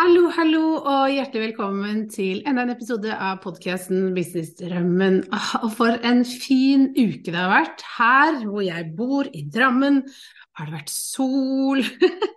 Hallo, 0.00 0.30
hallo, 0.32 0.60
og 0.78 1.10
hjertelig 1.12 1.50
velkommen 1.50 2.06
til 2.08 2.38
enda 2.48 2.62
en 2.64 2.72
episode 2.72 3.12
av 3.12 3.42
podkasten 3.42 4.14
Businessdrømmen. 4.16 5.18
Ah, 5.28 5.50
og 5.58 5.74
for 5.76 5.98
en 6.08 6.22
fin 6.24 6.86
uke 6.94 7.26
det 7.26 7.36
har 7.36 7.50
vært. 7.52 7.84
Her 7.98 8.38
hvor 8.46 8.62
jeg 8.64 8.86
bor, 8.96 9.28
i 9.28 9.42
Drammen, 9.52 9.98
har 10.56 10.70
det 10.70 10.76
vært 10.78 10.94
sol. 10.94 11.84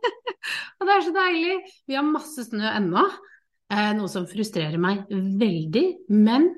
og 0.76 0.84
det 0.90 0.98
er 0.98 1.06
så 1.06 1.16
deilig. 1.16 1.56
Vi 1.88 1.96
har 1.96 2.04
masse 2.04 2.44
snø 2.50 2.68
ennå. 2.68 3.06
Eh, 3.72 3.94
noe 3.96 4.12
som 4.12 4.28
frustrerer 4.28 4.76
meg 4.84 5.08
veldig, 5.16 5.86
men 6.12 6.52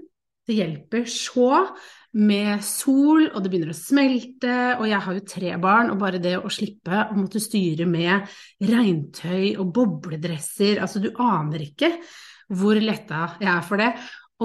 det 0.50 0.58
hjelper 0.58 1.06
så 1.06 1.68
med 2.16 2.62
sol, 2.64 3.26
og 3.28 3.42
det 3.44 3.52
begynner 3.52 3.74
å 3.74 3.78
smelte, 3.78 4.58
og 4.80 4.86
jeg 4.88 5.02
har 5.04 5.18
jo 5.18 5.24
tre 5.28 5.56
barn, 5.62 5.90
og 5.92 6.00
bare 6.00 6.22
det 6.24 6.38
å 6.40 6.52
slippe 6.54 7.08
å 7.10 7.18
måtte 7.18 7.42
styre 7.44 7.88
med 7.90 8.30
regntøy 8.64 9.58
og 9.60 9.74
bobledresser, 9.76 10.80
altså 10.80 11.04
du 11.04 11.10
aner 11.20 11.66
ikke 11.68 11.92
hvor 12.56 12.78
letta 12.80 13.34
jeg 13.42 13.52
er 13.52 13.66
for 13.66 13.82
det. 13.82 13.90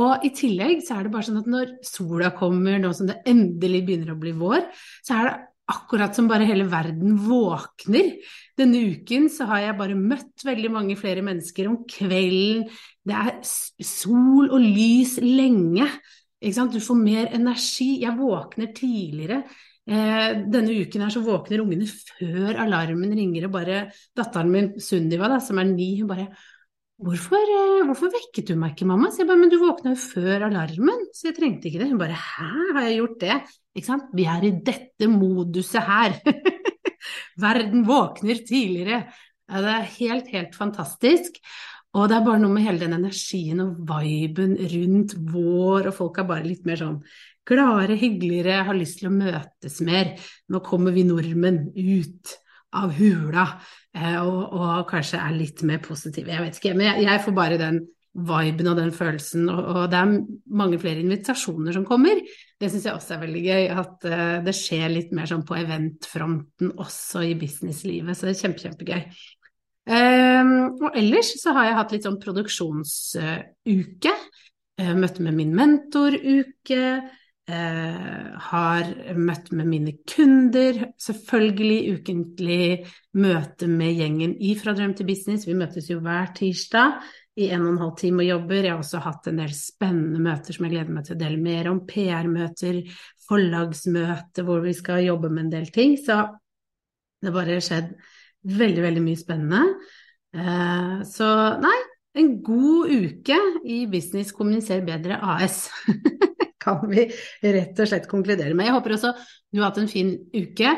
Og 0.00 0.24
i 0.26 0.30
tillegg 0.34 0.82
så 0.86 0.96
er 0.96 1.06
det 1.06 1.12
bare 1.14 1.26
sånn 1.26 1.40
at 1.42 1.50
når 1.50 1.76
sola 1.86 2.30
kommer, 2.36 2.78
nå 2.78 2.92
som 2.94 3.08
det 3.10 3.20
endelig 3.28 3.84
begynner 3.86 4.14
å 4.14 4.20
bli 4.20 4.34
vår, 4.38 4.66
så 5.06 5.16
er 5.16 5.28
det 5.28 5.38
akkurat 5.70 6.16
som 6.16 6.28
bare 6.30 6.46
hele 6.48 6.66
verden 6.70 7.18
våkner. 7.22 8.14
Denne 8.58 8.82
uken 8.94 9.28
så 9.32 9.46
har 9.50 9.64
jeg 9.64 9.78
bare 9.78 9.98
møtt 9.98 10.44
veldig 10.46 10.70
mange 10.74 10.96
flere 10.98 11.22
mennesker 11.26 11.70
om 11.70 11.82
kvelden. 11.90 12.66
Det 13.06 13.16
er 13.16 13.36
sol 13.46 14.50
og 14.50 14.58
lys 14.58 15.16
lenge. 15.22 15.86
Du 16.40 16.80
får 16.80 16.96
mer 16.96 17.34
energi. 17.36 18.00
Jeg 18.00 18.16
våkner 18.16 18.72
tidligere. 18.76 19.42
Eh, 19.90 20.38
denne 20.46 20.76
uken 20.84 21.02
her 21.02 21.12
så 21.12 21.20
våkner 21.24 21.60
ungene 21.64 21.88
før 21.88 22.60
alarmen 22.62 23.12
ringer, 23.16 23.48
og 23.48 23.54
bare 23.56 23.82
datteren 24.16 24.52
min 24.52 24.72
Sunniva, 24.80 25.28
da, 25.28 25.40
som 25.42 25.58
er 25.58 25.68
ni, 25.68 25.98
hun 26.00 26.08
bare 26.10 26.30
Hvorfor, 27.00 27.40
eh, 27.40 27.86
hvorfor, 27.88 28.10
vekket 28.12 28.50
du 28.50 28.58
meg 28.60 28.74
ikke, 28.74 28.84
mamma? 28.84 29.08
Så 29.08 29.22
jeg 29.22 29.28
bare, 29.30 29.40
men 29.40 29.48
du 29.48 29.56
våkna 29.56 29.94
jo 29.94 30.00
før 30.02 30.44
alarmen, 30.50 31.06
så 31.16 31.30
jeg 31.30 31.36
trengte 31.38 31.70
ikke 31.70 31.80
det. 31.80 31.88
Hun 31.88 32.00
bare, 32.00 32.12
hæ, 32.12 32.48
har 32.76 32.84
jeg 32.84 32.98
gjort 32.98 33.22
det? 33.22 33.36
Ikke 33.72 33.86
sant? 33.86 34.10
Vi 34.12 34.26
er 34.28 34.44
i 34.44 34.50
dette 34.66 35.08
moduset 35.08 35.80
her. 35.80 36.18
Verden 37.46 37.86
våkner 37.88 38.42
tidligere. 38.44 39.00
Ja, 39.48 39.62
det 39.64 39.72
er 39.78 39.88
helt, 39.96 40.28
helt 40.34 40.60
fantastisk. 40.60 41.40
Og 41.98 42.06
det 42.06 42.16
er 42.16 42.26
bare 42.26 42.38
noe 42.38 42.54
med 42.54 42.62
hele 42.62 42.84
den 42.84 42.94
energien 42.94 43.62
og 43.64 43.80
viben 43.88 44.54
rundt 44.72 45.16
vår, 45.32 45.88
og 45.90 45.96
folk 45.96 46.20
er 46.22 46.28
bare 46.28 46.46
litt 46.46 46.68
mer 46.68 46.78
sånn 46.78 47.00
gladere, 47.50 47.96
hyggeligere, 47.98 48.60
har 48.68 48.78
lyst 48.78 49.00
til 49.00 49.10
å 49.10 49.16
møtes 49.16 49.80
mer. 49.82 50.12
Nå 50.52 50.60
kommer 50.62 50.94
vi 50.94 51.02
nordmenn 51.08 51.64
ut 51.74 52.36
av 52.78 52.92
hula 52.94 53.46
eh, 53.96 54.20
og, 54.22 54.52
og, 54.54 54.84
kanskje 54.90 55.18
er 55.18 55.34
litt 55.34 55.64
mer 55.66 55.80
positive. 55.82 56.30
Jeg 56.30 56.44
vet 56.44 56.60
ikke, 56.60 56.76
men 56.76 56.86
jeg, 56.92 57.08
jeg 57.08 57.24
får 57.24 57.34
bare 57.34 57.58
den 57.58 57.80
viben 58.10 58.70
og 58.70 58.78
den 58.78 58.92
følelsen, 58.94 59.48
og, 59.50 59.58
og, 59.70 59.82
det 59.90 59.98
er 59.98 60.14
mange 60.60 60.78
flere 60.82 61.02
invitasjoner 61.02 61.74
som 61.74 61.86
kommer. 61.86 62.22
Det 62.60 62.70
syns 62.70 62.86
jeg 62.86 62.94
også 62.94 63.16
er 63.16 63.22
veldig 63.24 63.42
gøy, 63.44 63.66
at 63.82 64.06
uh, 64.10 64.38
det 64.46 64.54
skjer 64.58 64.90
litt 64.90 65.12
mer 65.16 65.30
sånn 65.30 65.44
på 65.46 65.58
eventfronten 65.58 66.72
også 66.74 67.22
i 67.26 67.36
businesslivet, 67.38 68.18
så 68.18 68.26
det 68.26 68.34
er 68.34 68.40
kjempe, 68.42 68.64
kjempegøy. 68.66 69.04
Um, 69.88 70.76
og 70.84 70.92
ellers 70.98 71.32
så 71.40 71.54
har 71.56 71.70
jeg 71.70 71.78
hatt 71.78 71.94
litt 71.94 72.06
sånn 72.06 72.20
produksjonsuke. 72.20 74.12
Uh, 74.80 74.92
møtte 74.98 75.24
med 75.24 75.38
min 75.38 75.56
mentoruke. 75.56 76.84
Uh, 77.50 78.36
har 78.46 78.92
møtt 79.18 79.48
med 79.58 79.66
mine 79.66 79.92
kunder, 80.06 80.76
selvfølgelig 81.02 81.96
ukentlig 81.96 82.66
møte 83.18 83.66
med 83.66 83.96
gjengen 83.98 84.36
i 84.38 84.52
Fra 84.60 84.74
drøm 84.76 84.92
til 84.94 85.08
business. 85.08 85.48
Vi 85.48 85.56
møtes 85.58 85.88
jo 85.90 85.98
hver 86.04 86.30
tirsdag 86.36 87.00
i 87.40 87.48
en 87.50 87.64
og 87.64 87.72
en 87.72 87.82
halv 87.82 87.96
time 87.98 88.22
og 88.22 88.28
jobber. 88.28 88.60
Jeg 88.60 88.74
har 88.74 88.84
også 88.84 89.02
hatt 89.02 89.26
en 89.30 89.42
del 89.42 89.56
spennende 89.56 90.22
møter 90.22 90.54
som 90.54 90.68
jeg 90.68 90.76
gleder 90.76 90.94
meg 90.94 91.08
til 91.08 91.16
å 91.16 91.20
dele 91.24 91.42
mer 91.42 91.72
om. 91.72 91.82
PR-møter, 91.88 92.80
forlagsmøter 93.26 94.46
hvor 94.46 94.62
vi 94.62 94.76
skal 94.76 95.04
jobbe 95.08 95.32
med 95.32 95.46
en 95.46 95.52
del 95.56 95.70
ting. 95.74 95.96
Så 95.98 96.22
det 97.18 97.32
har 97.32 97.38
bare 97.40 97.60
skjedd 97.64 97.92
veldig, 98.46 98.84
veldig 98.86 99.04
mye 99.04 99.20
spennende. 99.20 99.62
Eh, 100.36 100.96
så 101.10 101.28
nei, 101.62 101.76
en 102.20 102.32
god 102.44 102.90
uke 102.90 103.38
i 103.66 103.84
Business 103.90 104.32
kommuniser 104.36 104.84
bedre 104.86 105.20
AS. 105.20 105.68
kan 106.60 106.82
vi 106.90 107.06
rett 107.40 107.78
og 107.80 107.88
slett 107.88 108.08
konkludere 108.10 108.54
med. 108.54 108.68
Jeg 108.68 108.76
håper 108.76 108.96
også 108.96 109.14
du 109.50 109.60
har 109.60 109.70
hatt 109.70 109.80
en 109.82 109.90
fin 109.90 110.12
uke. 110.34 110.74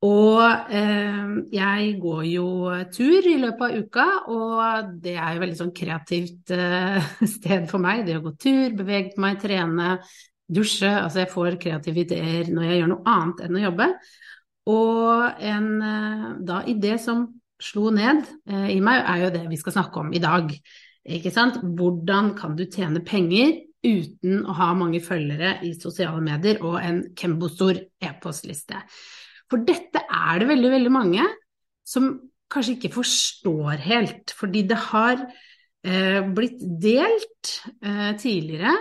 Og 0.00 0.72
eh, 0.72 1.32
jeg 1.52 1.88
går 2.00 2.22
jo 2.30 2.46
tur 2.88 3.26
i 3.28 3.34
løpet 3.42 3.66
av 3.66 3.74
uka, 3.84 4.06
og 4.32 4.94
det 5.04 5.12
er 5.12 5.34
jo 5.36 5.42
veldig 5.42 5.58
sånn 5.58 5.74
kreativt 5.76 6.54
eh, 6.56 7.10
sted 7.36 7.68
for 7.68 7.82
meg. 7.84 8.06
Det 8.06 8.16
å 8.16 8.24
gå 8.24 8.32
tur, 8.40 8.72
bevege 8.78 9.20
meg, 9.20 9.36
trene, 9.42 9.98
dusje. 10.50 10.88
Altså 10.88 11.22
jeg 11.22 11.32
får 11.34 11.60
kreative 11.60 12.06
ideer 12.06 12.48
når 12.48 12.66
jeg 12.66 12.80
gjør 12.80 12.92
noe 12.94 13.12
annet 13.12 13.44
enn 13.44 13.60
å 13.60 13.64
jobbe. 13.66 13.90
Og 14.68 15.40
en 15.40 15.70
eh, 15.80 16.28
da 16.46 16.60
idé 16.68 16.96
som 17.00 17.28
slo 17.60 17.88
ned 17.94 18.24
eh, 18.50 18.68
i 18.76 18.80
meg, 18.84 19.00
er 19.04 19.24
jo 19.24 19.34
det 19.34 19.46
vi 19.48 19.58
skal 19.60 19.78
snakke 19.78 20.04
om 20.04 20.12
i 20.12 20.22
dag. 20.22 20.52
Ikke 21.10 21.32
sant? 21.32 21.62
Hvordan 21.64 22.34
kan 22.38 22.56
du 22.58 22.66
tjene 22.68 23.00
penger 23.04 23.56
uten 23.84 24.42
å 24.44 24.54
ha 24.58 24.70
mange 24.76 25.00
følgere 25.02 25.58
i 25.66 25.72
sosiale 25.78 26.20
medier 26.24 26.60
og 26.66 26.78
en 26.82 27.02
kembostor 27.16 27.78
e-postliste. 28.02 28.80
For 29.50 29.64
dette 29.66 30.04
er 30.04 30.40
det 30.40 30.50
veldig, 30.50 30.72
veldig 30.76 30.92
mange 30.94 31.24
som 31.86 32.12
kanskje 32.50 32.76
ikke 32.76 32.92
forstår 32.98 33.80
helt, 33.86 34.34
fordi 34.36 34.64
det 34.68 34.78
har 34.90 35.22
eh, 35.86 36.20
blitt 36.34 36.60
delt 36.82 37.54
eh, 37.82 38.12
tidligere 38.20 38.74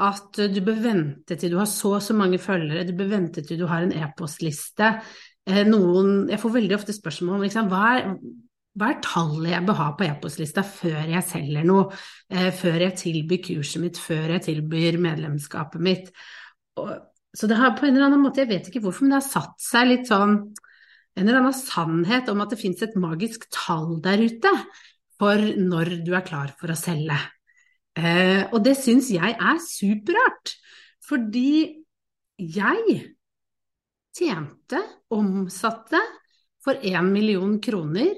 at 0.00 0.38
du 0.52 0.60
bør 0.64 0.78
vente 0.84 1.36
til 1.36 1.52
du 1.52 1.58
har 1.60 1.68
så 1.68 1.96
og 1.98 2.04
så 2.04 2.16
mange 2.16 2.40
følgere, 2.42 2.86
du 2.88 2.94
bør 2.96 3.10
vente 3.14 3.44
til 3.44 3.60
du 3.60 3.66
har 3.70 3.84
en 3.84 3.92
e-postliste. 3.96 4.94
Eh, 5.48 5.64
noen, 5.68 6.28
jeg 6.30 6.40
får 6.40 6.54
veldig 6.56 6.78
ofte 6.78 6.96
spørsmål 6.96 7.38
om 7.38 7.44
liksom, 7.46 7.68
hva 7.72 7.82
er 7.98 8.14
hva 8.78 8.92
er 8.92 9.00
tallet 9.02 9.50
jeg 9.50 9.66
bør 9.66 9.78
ha 9.80 9.86
på 9.98 10.06
e-postlista 10.06 10.62
før 10.64 11.08
jeg 11.10 11.26
selger 11.26 11.64
noe, 11.66 11.88
eh, 12.30 12.50
før 12.54 12.84
jeg 12.86 12.96
tilbyr 13.00 13.40
kurset 13.48 13.82
mitt, 13.82 13.98
før 13.98 14.36
jeg 14.36 14.44
tilbyr 14.46 14.98
medlemskapet 15.02 15.82
mitt. 15.82 16.12
Og, 16.78 16.92
så 17.34 17.48
det 17.50 17.58
har 17.58 17.74
på 17.78 17.86
en 17.86 17.96
eller 17.96 18.08
annen 18.08 18.22
måte, 18.22 18.44
jeg 18.44 18.50
vet 18.50 18.70
ikke 18.70 18.82
hvorfor, 18.84 19.06
men 19.06 19.16
det 19.16 19.20
har 19.20 19.26
satt 19.26 19.58
seg 19.62 19.90
litt 19.90 20.10
sånn 20.10 20.38
en 21.18 21.26
eller 21.26 21.40
annen 21.40 21.56
sannhet 21.56 22.30
om 22.30 22.40
at 22.42 22.54
det 22.54 22.60
fins 22.60 22.82
et 22.86 22.96
magisk 22.98 23.48
tall 23.52 23.98
der 24.04 24.22
ute 24.22 24.52
for 25.20 25.42
når 25.58 25.98
du 26.06 26.14
er 26.16 26.24
klar 26.26 26.54
for 26.58 26.72
å 26.72 26.78
selge. 26.78 27.18
Eh, 27.98 28.46
og 28.52 28.60
det 28.64 28.76
syns 28.78 29.10
jeg 29.12 29.34
er 29.34 29.62
superrart, 29.64 30.54
fordi 31.08 31.82
jeg 32.38 33.00
tjente, 34.16 34.80
omsatte 35.10 36.00
for 36.62 36.78
én 36.86 37.08
million 37.10 37.58
kroner 37.62 38.14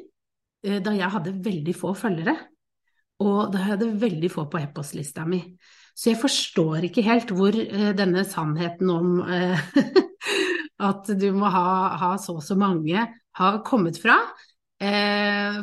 Eh, 0.62 0.78
da 0.82 0.94
jeg 0.94 1.10
hadde 1.10 1.34
veldig 1.42 1.74
få 1.74 1.92
følgere. 1.98 2.34
Og 3.22 3.52
da 3.52 3.60
jeg 3.60 3.70
hadde 3.74 3.92
veldig 4.02 4.30
få 4.30 4.46
på 4.50 4.60
e-postlista 4.62 5.26
mi. 5.28 5.40
Så 5.94 6.12
jeg 6.12 6.20
forstår 6.22 6.88
ikke 6.88 7.04
helt 7.06 7.34
hvor 7.34 7.56
eh, 7.58 7.90
denne 7.98 8.24
sannheten 8.26 8.90
om 8.90 9.20
at 10.90 11.10
du 11.18 11.28
må 11.36 11.50
ha, 11.52 11.66
ha, 11.98 12.14
så 12.18 12.38
og 12.38 12.46
så 12.46 12.56
mange, 12.58 13.06
har 13.32 13.62
kommet 13.64 13.96
fra. 13.96 14.18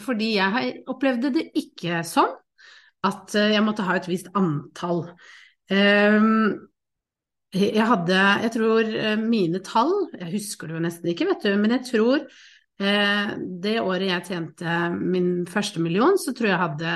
fordi 0.01 0.29
jeg 0.37 0.69
opplevde 0.87 1.29
det 1.35 1.43
ikke 1.59 1.99
sånn 2.07 2.31
at 3.07 3.35
jeg 3.37 3.63
måtte 3.63 3.85
ha 3.87 3.95
et 3.95 4.09
visst 4.09 4.27
antall. 4.37 5.05
Um, 5.71 6.69
jeg 7.49 7.85
hadde, 7.89 8.17
jeg 8.43 8.51
tror 8.53 8.89
eh, 8.93 9.17
mine 9.17 9.61
tall, 9.65 9.93
jeg 10.19 10.35
husker 10.35 10.69
det 10.69 10.75
jo 10.75 10.81
nesten 10.83 11.09
ikke, 11.09 11.25
vet 11.31 11.47
du, 11.47 11.55
men 11.57 11.73
jeg 11.73 11.85
tror 11.87 12.19
eh, 12.21 13.31
det 13.63 13.79
året 13.81 14.05
jeg 14.11 14.27
tjente 14.27 14.75
min 14.99 15.31
første 15.49 15.81
million, 15.81 16.13
så 16.21 16.35
tror 16.37 16.51
jeg 16.51 16.53
jeg 16.53 16.65
hadde 16.67 16.93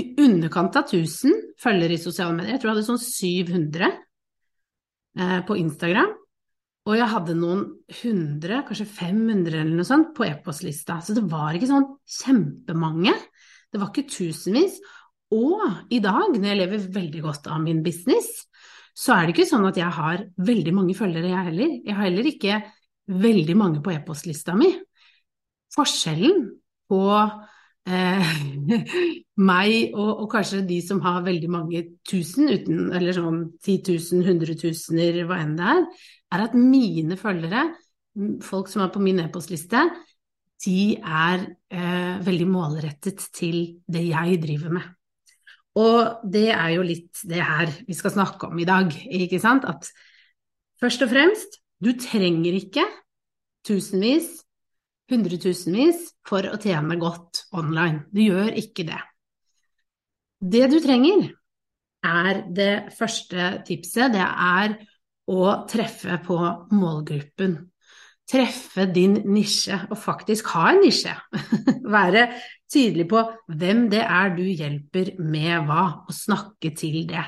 i 0.00 0.06
underkant 0.24 0.78
av 0.80 0.88
1000 0.88 1.36
følgere 1.60 1.98
i 1.98 2.00
sosiale 2.00 2.32
medier. 2.32 2.54
Jeg 2.54 2.62
tror 2.62 2.70
jeg 2.70 2.78
hadde 2.78 2.88
sånn 2.88 3.02
700 3.04 3.90
eh, 5.20 5.40
på 5.44 5.58
Instagram. 5.60 6.16
Og 6.88 6.96
jeg 6.98 7.12
hadde 7.12 7.36
noen 7.38 7.66
hundre, 8.00 8.62
kanskje 8.66 8.88
500 8.88 9.60
eller 9.60 9.76
noe 9.76 9.86
sånt, 9.86 10.08
på 10.16 10.24
e-postlista. 10.26 10.96
Så 11.04 11.14
det 11.14 11.26
var 11.30 11.54
ikke 11.54 11.68
sånn 11.70 11.86
kjempemange. 12.16 13.12
Det 13.70 13.78
var 13.78 13.92
ikke 13.92 14.08
tusenvis. 14.10 14.80
Og 15.32 15.92
i 15.92 16.00
dag, 16.04 16.34
når 16.34 16.48
jeg 16.50 16.60
lever 16.60 16.88
veldig 16.94 17.22
godt 17.24 17.48
av 17.52 17.62
min 17.62 17.82
business, 17.84 18.28
så 18.92 19.14
er 19.14 19.26
det 19.26 19.36
ikke 19.36 19.48
sånn 19.48 19.64
at 19.70 19.78
jeg 19.80 19.88
har 19.96 20.26
veldig 20.36 20.74
mange 20.76 20.96
følgere, 20.96 21.30
jeg 21.32 21.48
heller. 21.48 21.76
Jeg 21.86 21.96
har 21.96 22.08
heller 22.08 22.28
ikke 22.28 22.58
veldig 23.22 23.56
mange 23.56 23.80
på 23.84 23.94
e-postlista 23.94 24.54
mi. 24.58 24.68
Forskjellen 25.72 26.44
på 26.92 27.00
eh, 27.88 28.34
meg 29.50 29.96
og, 29.96 30.10
og, 30.10 30.26
kanskje 30.34 30.60
de 30.68 30.78
som 30.84 31.00
har 31.06 31.24
veldig 31.24 31.50
mange 31.52 31.84
tusen, 32.08 32.52
uten, 32.52 32.90
eller 32.92 33.16
sånn 33.16 33.42
10 33.64 33.78
000, 33.88 34.26
hundretusener, 34.28 35.22
hva 35.28 35.40
enn 35.40 35.56
det 35.56 35.72
er, 35.72 35.84
er 36.36 36.46
at 36.46 36.56
mine 36.58 37.16
følgere, 37.20 37.70
folk 38.44 38.68
som 38.68 38.84
er 38.84 38.92
på 38.92 39.00
min 39.00 39.22
e-postliste, 39.24 39.86
de 40.62 40.98
er 41.00 41.46
eh, 41.72 42.18
veldig 42.22 42.46
målrettet 42.46 43.24
til 43.34 43.64
det 43.90 44.04
jeg 44.10 44.42
driver 44.44 44.76
med. 44.76 44.92
Og 45.78 46.24
det 46.28 46.50
er 46.52 46.74
jo 46.74 46.84
litt 46.84 47.22
det 47.28 47.40
her 47.40 47.70
vi 47.86 47.96
skal 47.96 48.14
snakke 48.14 48.50
om 48.50 48.58
i 48.60 48.68
dag, 48.68 48.92
ikke 48.92 49.40
sant? 49.40 49.64
At 49.64 49.88
først 50.82 51.04
og 51.06 51.12
fremst, 51.12 51.60
du 51.82 51.94
trenger 51.98 52.58
ikke 52.58 52.84
tusenvis, 53.66 54.28
hundretusenvis 55.12 56.04
for 56.28 56.46
å 56.50 56.58
tjene 56.60 56.98
godt 57.00 57.46
online. 57.56 58.04
Du 58.12 58.20
gjør 58.24 58.52
ikke 58.60 58.86
det. 58.88 59.00
Det 60.42 60.66
du 60.72 60.78
trenger, 60.82 61.30
er 62.02 62.42
det 62.50 62.72
første 62.96 63.62
tipset, 63.66 64.12
det 64.12 64.24
er 64.24 64.74
å 65.30 65.52
treffe 65.70 66.18
på 66.26 66.38
målgruppen 66.74 67.60
treffe 68.32 68.86
din 68.94 69.18
nisje, 69.28 69.76
og 69.90 69.98
faktisk 70.00 70.52
ha 70.54 70.70
en 70.72 70.82
nisje. 70.84 71.14
Være 71.96 72.28
tydelig 72.72 73.08
på 73.10 73.22
hvem 73.52 73.86
det 73.92 74.02
er 74.02 74.32
du 74.36 74.44
hjelper 74.46 75.12
med 75.20 75.68
hva, 75.68 75.84
og 76.06 76.16
snakke 76.16 76.72
til 76.78 77.04
det. 77.10 77.24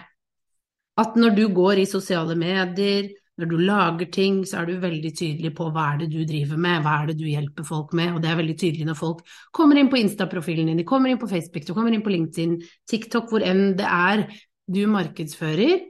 At 1.00 1.18
når 1.18 1.34
du 1.36 1.44
går 1.54 1.82
i 1.82 1.90
sosiale 1.90 2.36
medier, 2.38 3.10
når 3.40 3.50
du 3.50 3.56
lager 3.66 4.10
ting, 4.14 4.42
så 4.46 4.60
er 4.60 4.68
du 4.68 4.76
veldig 4.82 5.10
tydelig 5.18 5.50
på 5.58 5.66
hva 5.74 5.88
er 5.92 6.04
det 6.04 6.10
du 6.12 6.20
driver 6.28 6.60
med, 6.60 6.84
hva 6.84 7.00
er 7.00 7.10
det 7.10 7.16
du 7.18 7.24
hjelper 7.26 7.66
folk 7.66 7.94
med, 7.98 8.14
og 8.14 8.22
det 8.22 8.30
er 8.30 8.38
veldig 8.38 8.56
tydelig 8.60 8.86
når 8.86 8.98
folk 9.00 9.24
kommer 9.54 9.80
inn 9.80 9.90
på 9.90 9.98
Insta-profilen 9.98 10.70
din, 10.70 10.78
de 10.78 10.86
kommer 10.86 11.10
inn 11.10 11.18
på 11.18 11.30
Facebook, 11.30 11.66
de 11.66 11.74
kommer 11.74 11.96
inn 11.96 12.04
på 12.04 12.14
LinkedIn, 12.14 12.60
TikTok, 12.90 13.26
hvor 13.32 13.42
enn 13.42 13.74
det 13.78 13.88
er 13.90 14.28
du 14.70 14.84
markedsfører, 14.90 15.82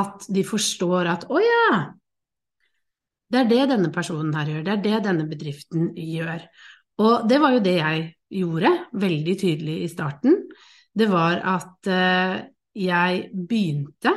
at 0.00 0.24
de 0.32 0.44
forstår 0.46 1.10
at 1.10 1.28
å 1.28 1.42
ja, 1.42 1.70
det 3.30 3.44
er 3.44 3.50
det 3.50 3.64
denne 3.74 3.92
personen 3.94 4.32
her 4.34 4.48
gjør, 4.50 4.64
det 4.66 4.72
er 4.72 4.84
det 4.86 5.00
denne 5.04 5.26
bedriften 5.30 5.90
gjør. 5.94 6.46
Og 7.00 7.28
det 7.28 7.38
var 7.42 7.54
jo 7.56 7.62
det 7.64 7.76
jeg 7.78 8.08
gjorde, 8.40 8.72
veldig 9.02 9.36
tydelig 9.40 9.76
i 9.84 9.90
starten. 9.90 10.36
Det 10.92 11.06
var 11.10 11.40
at 11.56 11.90
uh, 11.90 12.40
jeg 12.76 13.30
begynte 13.34 14.16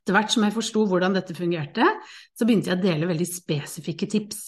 Etter 0.00 0.16
hvert 0.16 0.32
som 0.32 0.44
jeg 0.46 0.54
forsto 0.54 0.82
hvordan 0.88 1.12
dette 1.12 1.34
fungerte, 1.36 1.84
så 2.32 2.46
begynte 2.48 2.70
jeg 2.70 2.78
å 2.78 2.82
dele 2.82 3.08
veldig 3.10 3.26
spesifikke 3.28 4.06
tips 4.08 4.38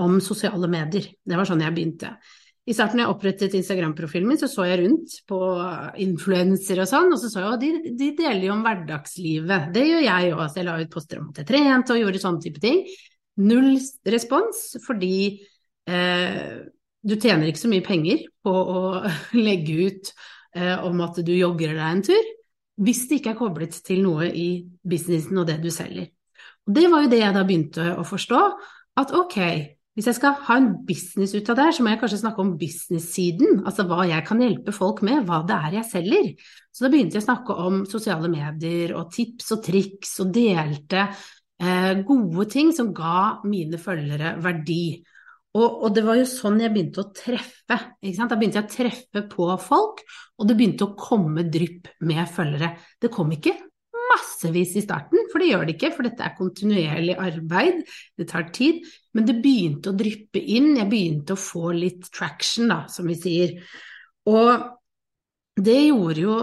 om 0.00 0.20
sosiale 0.22 0.68
medier. 0.70 1.08
Det 1.18 1.34
var 1.34 1.48
sånn 1.48 1.64
jeg 1.64 1.74
begynte. 1.74 2.12
I 2.64 2.72
starten 2.72 3.00
da 3.00 3.04
jeg 3.04 3.12
opprettet 3.12 3.56
Instagram-profilen 3.58 4.28
min, 4.30 4.38
så 4.40 4.46
så 4.48 4.64
jeg 4.64 4.78
rundt 4.80 5.16
på 5.28 5.38
influensere 6.00 6.86
og 6.86 6.88
sånn, 6.88 7.10
og 7.12 7.20
så 7.20 7.28
så 7.32 7.42
jeg 7.42 7.56
at 7.56 7.64
de, 7.64 7.92
de 7.98 8.08
deler 8.22 8.46
jo 8.46 8.54
om 8.54 8.62
hverdagslivet. 8.64 9.66
Det 9.74 9.82
gjør 9.84 10.06
jeg 10.06 10.30
òg, 10.32 10.44
så 10.46 10.62
jeg 10.62 10.68
la 10.70 10.78
ut 10.80 10.94
poster 10.94 11.20
om 11.20 11.26
at 11.34 11.42
jeg 11.42 11.50
trente 11.50 11.92
og 11.92 12.00
gjorde 12.00 12.22
sånne 12.22 12.46
type 12.46 12.62
ting. 12.62 12.80
Null 13.44 13.74
respons, 14.14 14.62
fordi 14.86 15.18
eh, 15.34 15.53
du 15.84 17.14
tjener 17.20 17.50
ikke 17.50 17.60
så 17.60 17.68
mye 17.68 17.84
penger 17.84 18.24
på 18.44 18.52
å 18.52 18.80
legge 19.46 19.90
ut 19.90 20.12
eh, 20.56 20.76
om 20.84 21.04
at 21.04 21.20
du 21.20 21.34
jogger 21.36 21.76
deg 21.76 21.84
en 21.84 22.02
tur, 22.08 22.32
hvis 22.84 23.04
det 23.10 23.20
ikke 23.20 23.34
er 23.34 23.38
koblet 23.38 23.76
til 23.86 24.02
noe 24.06 24.30
i 24.30 24.48
businessen 24.82 25.38
og 25.38 25.48
det 25.50 25.60
du 25.62 25.70
selger. 25.74 26.10
Og 26.64 26.74
det 26.78 26.88
var 26.90 27.04
jo 27.04 27.12
det 27.12 27.20
jeg 27.20 27.36
da 27.36 27.44
begynte 27.46 27.90
å 28.00 28.06
forstå, 28.08 28.40
at 28.98 29.12
ok, 29.14 29.38
hvis 29.94 30.08
jeg 30.10 30.16
skal 30.16 30.34
ha 30.48 30.56
en 30.58 30.70
business 30.88 31.36
ut 31.36 31.48
av 31.52 31.58
det, 31.60 31.68
så 31.76 31.84
må 31.84 31.92
jeg 31.92 32.00
kanskje 32.00 32.18
snakke 32.24 32.42
om 32.42 32.54
business-siden, 32.58 33.60
altså 33.68 33.84
hva 33.86 34.08
jeg 34.08 34.24
kan 34.26 34.40
hjelpe 34.42 34.74
folk 34.74 35.04
med, 35.06 35.22
hva 35.28 35.44
det 35.46 35.54
er 35.68 35.76
jeg 35.78 35.90
selger. 35.92 36.30
Så 36.74 36.86
da 36.86 36.90
begynte 36.90 37.18
jeg 37.18 37.22
å 37.22 37.28
snakke 37.28 37.58
om 37.62 37.84
sosiale 37.86 38.30
medier 38.32 38.96
og 38.98 39.12
tips 39.14 39.54
og 39.54 39.62
triks, 39.68 40.16
og 40.24 40.32
delte 40.34 41.04
eh, 41.04 41.92
gode 42.08 42.48
ting 42.50 42.72
som 42.74 42.90
ga 42.96 43.44
mine 43.46 43.78
følgere 43.78 44.34
verdi. 44.42 45.04
Og, 45.54 45.84
og, 45.84 45.90
det 45.94 46.02
var 46.02 46.18
jo 46.18 46.26
sånn 46.26 46.58
jeg 46.62 46.72
begynte 46.74 47.04
å 47.04 47.12
treffe. 47.14 47.76
Da 48.02 48.36
begynte 48.36 48.58
jeg 48.58 48.64
å 48.64 48.72
treffe 48.72 49.22
på 49.30 49.46
folk, 49.62 50.02
og 50.38 50.48
det 50.48 50.56
begynte 50.58 50.88
å 50.88 50.96
komme 50.98 51.46
drypp 51.46 51.92
med 52.02 52.26
følgere. 52.34 52.72
Det 52.98 53.12
kom 53.14 53.30
ikke 53.36 53.54
massevis 54.14 54.74
i 54.78 54.82
starten, 54.84 55.28
for 55.30 55.40
det 55.40 55.52
gjør 55.52 55.64
det 55.68 55.76
ikke, 55.76 55.92
for 55.94 56.06
dette 56.06 56.26
er 56.26 56.34
kontinuerlig 56.38 57.14
arbeid, 57.22 57.84
det 58.18 58.26
tar 58.30 58.48
tid. 58.54 58.82
Men 59.14 59.28
det 59.28 59.38
begynte 59.44 59.92
å 59.92 59.98
dryppe 59.98 60.42
inn, 60.42 60.74
jeg 60.80 60.90
begynte 60.90 61.36
å 61.36 61.40
få 61.40 61.70
litt 61.76 62.10
traction, 62.14 62.70
da, 62.72 62.82
som 62.90 63.06
vi 63.10 63.16
sier. 63.18 63.54
Og 64.30 64.66
det 65.54 65.80
gjorde 65.86 66.26
jo 66.26 66.38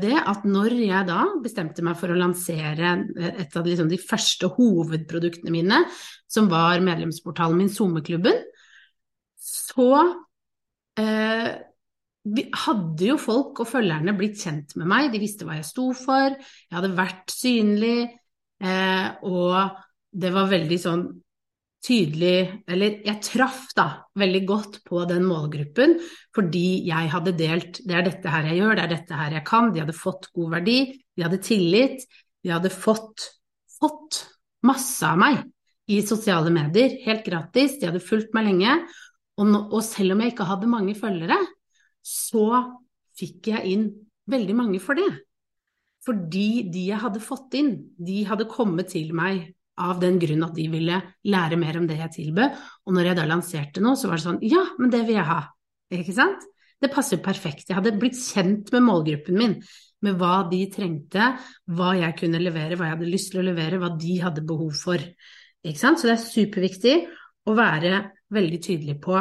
det 0.00 0.14
at 0.20 0.44
når 0.46 0.76
jeg 0.78 1.08
da 1.08 1.20
bestemte 1.42 1.84
meg 1.84 1.98
for 1.98 2.12
å 2.12 2.18
lansere 2.18 2.94
eh, 3.18 3.42
et 3.44 3.56
av 3.58 3.66
liksom 3.66 3.90
de 3.90 3.98
første 4.00 4.50
hovedproduktene 4.56 5.54
mine, 5.54 5.82
som 6.30 6.50
var 6.52 6.82
medlemsportalen 6.84 7.58
min 7.58 7.72
SoMe-klubben, 7.72 8.42
så 9.44 9.90
eh, 11.00 11.50
hadde 12.64 13.08
jo 13.10 13.18
folk 13.20 13.60
og 13.60 13.68
følgerne 13.68 14.14
blitt 14.16 14.40
kjent 14.40 14.76
med 14.80 14.88
meg, 14.90 15.10
de 15.12 15.20
visste 15.22 15.46
hva 15.46 15.58
jeg 15.58 15.68
sto 15.68 15.90
for, 15.98 16.36
jeg 16.38 16.78
hadde 16.78 16.94
vært 16.96 17.34
synlig, 17.34 17.98
eh, 18.64 19.08
og 19.28 19.82
det 20.14 20.30
var 20.32 20.52
veldig 20.52 20.80
sånn 20.80 21.04
tydelig 21.84 22.64
Eller 22.70 22.98
jeg 23.04 23.22
traff 23.26 23.66
da 23.76 23.86
veldig 24.18 24.42
godt 24.48 24.78
på 24.88 25.04
den 25.10 25.26
målgruppen 25.28 25.98
fordi 26.34 26.84
jeg 26.88 27.10
hadde 27.12 27.34
delt 27.38 27.80
Det 27.84 27.96
er 27.96 28.06
dette 28.06 28.32
her 28.32 28.48
jeg 28.50 28.60
gjør, 28.62 28.76
det 28.78 28.84
er 28.84 28.92
dette 28.94 29.18
her 29.18 29.38
jeg 29.38 29.46
kan. 29.48 29.72
De 29.72 29.82
hadde 29.82 29.96
fått 29.96 30.30
god 30.34 30.54
verdi, 30.58 30.78
de 31.14 31.26
hadde 31.26 31.42
tillit, 31.44 32.06
de 32.44 32.52
hadde 32.54 32.72
fått, 32.72 33.28
fått 33.78 34.24
masse 34.64 35.04
av 35.06 35.20
meg 35.20 35.42
i 35.92 36.00
sosiale 36.04 36.50
medier, 36.52 36.96
helt 37.04 37.26
gratis, 37.26 37.76
de 37.78 37.90
hadde 37.90 38.02
fulgt 38.02 38.32
meg 38.36 38.48
lenge. 38.48 38.78
Og, 39.36 39.46
nå, 39.50 39.60
og 39.68 39.82
selv 39.84 40.14
om 40.14 40.22
jeg 40.24 40.32
ikke 40.32 40.46
hadde 40.48 40.70
mange 40.70 40.94
følgere, 40.96 41.36
så 42.04 42.62
fikk 43.18 43.50
jeg 43.52 43.74
inn 43.74 43.86
veldig 44.30 44.56
mange 44.56 44.80
for 44.82 44.98
det. 44.98 45.10
Fordi 46.04 46.64
de 46.72 46.88
jeg 46.90 47.00
hadde 47.00 47.22
fått 47.24 47.56
inn, 47.58 47.74
de 47.96 48.22
hadde 48.28 48.48
kommet 48.50 48.92
til 48.92 49.12
meg 49.16 49.53
av 49.80 50.00
den 50.02 50.18
grunn 50.22 50.44
at 50.46 50.54
de 50.56 50.66
ville 50.70 51.00
lære 51.26 51.58
mer 51.58 51.78
om 51.80 51.86
det 51.88 51.98
jeg 51.98 52.14
tilbød. 52.18 52.58
Og 52.86 52.96
når 52.96 53.10
jeg 53.10 53.18
da 53.18 53.28
lanserte 53.28 53.82
noe, 53.84 53.98
så 53.98 54.10
var 54.10 54.20
det 54.20 54.26
sånn 54.26 54.42
Ja, 54.46 54.64
men 54.78 54.92
det 54.92 55.04
vil 55.08 55.18
jeg 55.18 55.28
ha. 55.28 55.40
Ikke 55.94 56.14
sant? 56.16 56.44
Det 56.82 56.92
passer 56.92 57.22
perfekt. 57.24 57.68
Jeg 57.70 57.78
hadde 57.78 57.94
blitt 57.98 58.18
kjent 58.18 58.70
med 58.74 58.84
målgruppen 58.84 59.38
min, 59.38 59.54
med 60.04 60.18
hva 60.20 60.42
de 60.50 60.60
trengte, 60.72 61.30
hva 61.72 61.94
jeg 61.96 62.16
kunne 62.18 62.42
levere, 62.42 62.76
hva 62.76 62.90
jeg 62.90 62.96
hadde 62.98 63.12
lyst 63.12 63.32
til 63.32 63.40
å 63.40 63.46
levere, 63.46 63.78
hva 63.80 63.94
de 63.96 64.18
hadde 64.20 64.44
behov 64.46 64.74
for. 64.76 65.00
Ikke 65.64 65.80
sant? 65.80 66.00
Så 66.00 66.10
det 66.10 66.18
er 66.18 66.26
superviktig 66.26 66.96
å 67.48 67.56
være 67.56 68.02
veldig 68.34 68.60
tydelig 68.66 68.98
på 69.04 69.16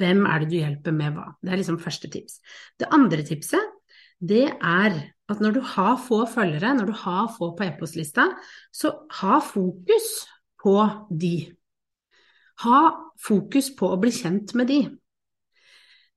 hvem 0.00 0.22
er 0.28 0.42
det 0.42 0.48
du 0.48 0.56
hjelper 0.56 0.94
med 0.96 1.16
hva? 1.16 1.26
Det 1.42 1.52
er 1.52 1.60
liksom 1.60 1.80
første 1.82 2.08
tips. 2.12 2.38
Det 2.80 2.88
andre 2.94 3.24
tipset, 3.26 3.74
det 4.20 4.46
er 4.52 4.98
at 5.30 5.40
når 5.40 5.54
du 5.56 5.60
har 5.64 5.96
få 6.02 6.24
følgere, 6.28 6.74
når 6.76 6.90
du 6.90 6.96
har 7.04 7.30
få 7.36 7.52
på 7.56 7.66
e-postlista, 7.66 8.26
så 8.74 8.92
ha 9.20 9.38
fokus 9.44 10.08
på 10.60 10.76
de. 11.10 11.34
Ha 12.64 12.80
fokus 13.20 13.70
på 13.76 13.92
å 13.92 14.00
bli 14.00 14.12
kjent 14.14 14.54
med 14.58 14.68
de. 14.68 14.80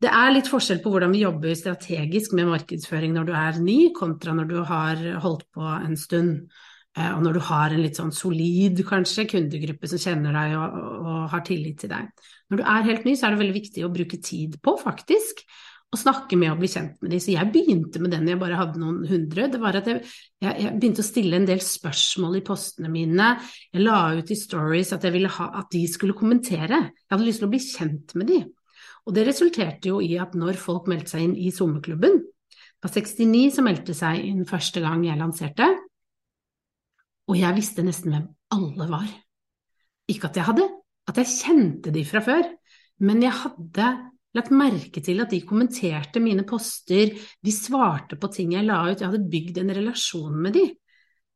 Det 0.04 0.12
er 0.12 0.34
litt 0.36 0.50
forskjell 0.52 0.82
på 0.84 0.92
hvordan 0.92 1.14
vi 1.16 1.22
jobber 1.24 1.56
strategisk 1.56 2.34
med 2.36 2.50
markedsføring 2.50 3.14
når 3.16 3.30
du 3.30 3.34
er 3.40 3.60
ny, 3.64 3.78
kontra 3.96 4.34
når 4.36 4.50
du 4.50 4.58
har 4.68 5.04
holdt 5.24 5.46
på 5.56 5.64
en 5.64 5.96
stund. 6.00 6.50
Eh, 6.98 7.10
og 7.14 7.24
når 7.24 7.38
du 7.38 7.42
har 7.48 7.72
en 7.72 7.82
litt 7.82 7.98
sånn 7.98 8.12
solid, 8.14 8.82
kanskje, 8.90 9.30
kundegruppe 9.32 9.90
som 9.90 10.02
kjenner 10.02 10.36
deg 10.36 10.58
og, 10.60 10.76
og, 11.00 11.22
har 11.32 11.46
tillit 11.48 11.80
til 11.82 11.94
deg. 11.94 12.12
Når 12.52 12.60
du 12.60 12.66
er 12.76 12.90
helt 12.90 13.08
ny, 13.08 13.16
så 13.16 13.28
er 13.28 13.34
det 13.34 13.44
veldig 13.46 13.56
viktig 13.62 13.86
å 13.86 13.94
bruke 13.94 14.20
tid 14.22 14.60
på, 14.62 14.76
faktisk, 14.82 15.46
å 15.94 16.00
snakke 16.00 16.38
med 16.40 16.52
og 16.52 16.62
bli 16.62 16.70
kjent 16.72 16.98
med 17.04 17.14
dem. 17.14 17.22
Så 17.22 17.34
jeg 17.36 17.52
begynte 17.54 18.02
med 18.02 18.14
den 18.16 18.32
jeg 18.32 18.40
bare 18.42 18.58
hadde 18.58 18.82
noen 18.82 19.04
hundre. 19.10 19.46
Det 19.52 19.62
var 19.62 19.78
at 19.78 19.90
jeg, 19.90 20.02
jeg, 20.42 20.56
jeg, 20.64 20.74
begynte 20.80 21.04
å 21.04 21.08
stille 21.08 21.38
en 21.38 21.48
del 21.48 21.62
spørsmål 21.64 22.40
i 22.40 22.44
postene 22.46 22.90
mine. 22.92 23.30
Jeg 23.74 23.86
la 23.86 24.00
ut 24.18 24.34
i 24.34 24.38
stories 24.40 24.94
at 24.96 25.06
jeg 25.06 25.16
ville 25.16 25.32
ha, 25.36 25.50
at 25.62 25.70
de 25.74 25.84
skulle 25.92 26.18
kommentere. 26.18 26.82
Jeg 26.98 27.14
hadde 27.14 27.28
lyst 27.28 27.44
til 27.44 27.50
å 27.50 27.54
bli 27.54 27.62
kjent 27.64 28.16
med 28.18 28.32
dem. 28.32 28.50
Og 29.04 29.16
det 29.16 29.28
resulterte 29.28 29.92
jo 29.92 30.00
i 30.04 30.16
at 30.22 30.36
når 30.40 30.60
folk 30.60 30.88
meldte 30.90 31.14
seg 31.14 31.28
inn 31.28 31.36
i 31.38 31.52
SoMe-klubben, 31.54 32.22
det 32.24 32.90
var 32.90 32.96
69 32.96 33.44
som 33.56 33.68
meldte 33.68 33.96
seg 33.96 34.24
inn 34.28 34.48
første 34.48 34.82
gang 34.84 35.04
jeg 35.06 35.20
lanserte, 35.20 35.68
og 37.32 37.38
jeg 37.40 37.56
visste 37.56 37.86
nesten 37.86 38.12
hvem 38.12 38.26
alle 38.52 38.88
var. 38.90 39.06
Ikke 40.12 40.28
at 40.28 40.40
jeg 40.40 40.48
hadde, 40.50 40.66
at 41.08 41.20
jeg 41.20 41.32
kjente 41.32 41.94
de 41.96 42.04
fra 42.08 42.20
før, 42.24 42.50
men 43.04 43.24
jeg 43.24 43.36
hadde 43.36 43.88
lagt 44.34 44.54
merke 44.56 45.02
til 45.06 45.22
at 45.24 45.34
de 45.34 45.42
kommenterte 45.46 46.22
mine 46.24 46.46
poster, 46.50 47.14
de 47.14 47.54
svarte 47.54 48.18
på 48.20 48.30
ting 48.34 48.56
jeg 48.56 48.66
la 48.66 48.80
ut, 48.88 48.98
jeg 48.98 49.10
hadde 49.10 49.30
bygd 49.34 49.60
en 49.62 49.76
relasjon 49.78 50.40
med 50.46 50.58
de. 50.58 50.64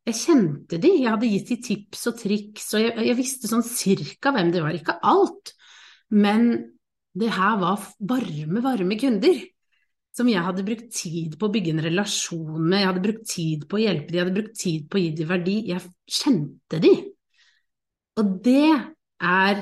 Jeg 0.07 0.17
kjente 0.21 0.79
de, 0.79 0.93
jeg 1.01 1.11
hadde 1.11 1.29
gitt 1.29 1.51
de 1.51 1.59
tips 1.65 2.07
og 2.09 2.17
triks, 2.21 2.71
og 2.77 2.85
jeg, 2.85 2.95
jeg 3.09 3.19
visste 3.19 3.51
sånn 3.51 3.65
cirka 3.65 4.31
hvem 4.33 4.53
de 4.53 4.63
var, 4.63 4.77
ikke 4.77 4.97
alt, 5.05 5.53
men 6.15 6.49
det 7.17 7.29
her 7.33 7.59
var 7.59 7.85
varme, 8.07 8.63
varme 8.63 8.97
kunder 8.99 9.41
som 10.17 10.29
jeg 10.31 10.41
hadde 10.41 10.65
brukt 10.65 10.89
tid 10.97 11.35
på 11.37 11.45
å 11.45 11.53
bygge 11.53 11.75
en 11.75 11.83
relasjon 11.85 12.63
med, 12.63 12.79
jeg 12.79 12.89
hadde 12.89 13.03
brukt 13.03 13.27
tid 13.29 13.65
på 13.69 13.77
å 13.77 13.81
hjelpe 13.83 14.09
dem, 14.09 14.17
jeg 14.17 14.25
hadde 14.25 14.37
brukt 14.39 14.57
tid 14.57 14.87
på 14.89 14.97
å 14.97 15.01
gi 15.03 15.11
dem 15.19 15.29
verdi. 15.29 15.57
Jeg 15.69 15.91
kjente 16.17 16.79
de. 16.81 16.93
Og 18.17 18.31
det 18.47 18.71
er 19.21 19.61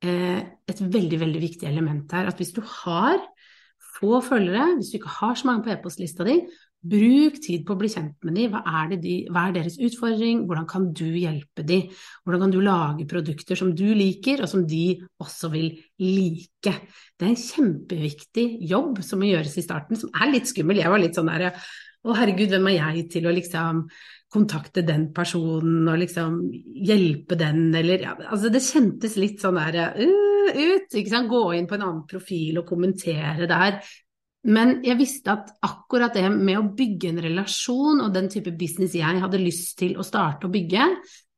et 0.00 0.80
veldig, 0.80 1.18
veldig 1.20 1.40
viktig 1.42 1.68
element 1.68 2.12
her. 2.16 2.30
At 2.30 2.40
hvis 2.40 2.54
du 2.56 2.62
har 2.64 3.20
få 3.98 4.22
følgere, 4.24 4.76
hvis 4.78 4.92
du 4.92 4.98
ikke 5.00 5.16
har 5.20 5.36
så 5.36 5.48
mange 5.48 5.66
på 5.66 5.74
e-postlista 5.74 6.24
di, 6.24 6.38
Bruk 6.80 7.34
tid 7.44 7.66
på 7.68 7.74
å 7.74 7.76
bli 7.76 7.90
kjent 7.92 8.14
med 8.24 8.38
dem. 8.38 8.54
Hva 8.54 8.62
er, 8.80 8.94
de, 9.02 9.16
hva 9.28 9.42
er, 9.46 9.56
deres 9.58 9.76
utfordring? 9.84 10.46
Hvordan 10.48 10.64
kan 10.68 10.86
du 10.96 11.04
hjelpe 11.12 11.64
dem? 11.68 11.90
Hvordan 12.24 12.46
kan 12.46 12.54
du 12.54 12.60
lage 12.64 13.06
produkter 13.10 13.58
som 13.58 13.74
du 13.76 13.84
liker, 13.92 14.40
og 14.40 14.48
som 14.48 14.64
de 14.68 15.02
også 15.20 15.50
vil 15.52 15.74
like? 16.00 16.72
Det 17.20 17.26
er 17.26 17.34
en 17.34 17.42
kjempeviktig 17.42 18.46
jobb 18.70 19.02
som 19.04 19.20
må 19.20 19.28
gjøres 19.28 19.58
i 19.60 19.66
starten, 19.66 20.00
som 20.00 20.14
er 20.16 20.32
litt 20.32 20.48
skummel. 20.48 20.80
Jeg 20.80 20.94
var 20.94 21.04
litt 21.04 21.20
sånn 21.20 21.28
der 21.28 21.50
Å, 22.00 22.14
herregud, 22.16 22.48
hvem 22.48 22.70
er 22.70 22.78
jeg 22.78 23.02
til 23.12 23.28
å 23.28 23.36
liksom 23.36 23.82
kontakte 24.30 24.84
den 24.86 25.08
personen 25.14 25.88
og 25.90 25.98
liksom 26.00 26.36
hjelpe 26.86 27.38
den, 27.38 27.68
eller 27.74 28.04
ja, 28.04 28.12
Altså, 28.28 28.50
det 28.52 28.62
kjentes 28.62 29.16
litt 29.18 29.42
sånn 29.42 29.58
der 29.58 29.96
uh, 29.98 30.52
ut, 30.54 30.86
ikke 30.94 31.10
sant. 31.10 31.30
Gå 31.30 31.42
inn 31.56 31.66
på 31.70 31.76
en 31.78 31.86
annen 31.86 32.06
profil 32.10 32.60
og 32.62 32.68
kommentere 32.68 33.48
der. 33.50 33.80
Men 34.50 34.78
jeg 34.86 34.96
visste 34.96 35.34
at 35.34 35.50
akkurat 35.66 36.14
det 36.16 36.24
med 36.32 36.56
å 36.56 36.70
bygge 36.76 37.10
en 37.10 37.20
relasjon 37.26 38.00
og 38.06 38.14
den 38.14 38.30
type 38.32 38.54
business 38.56 38.96
jeg 38.96 39.20
hadde 39.20 39.42
lyst 39.42 39.76
til 39.82 39.98
å 40.00 40.06
starte 40.06 40.48
og 40.48 40.54
bygge, 40.54 40.86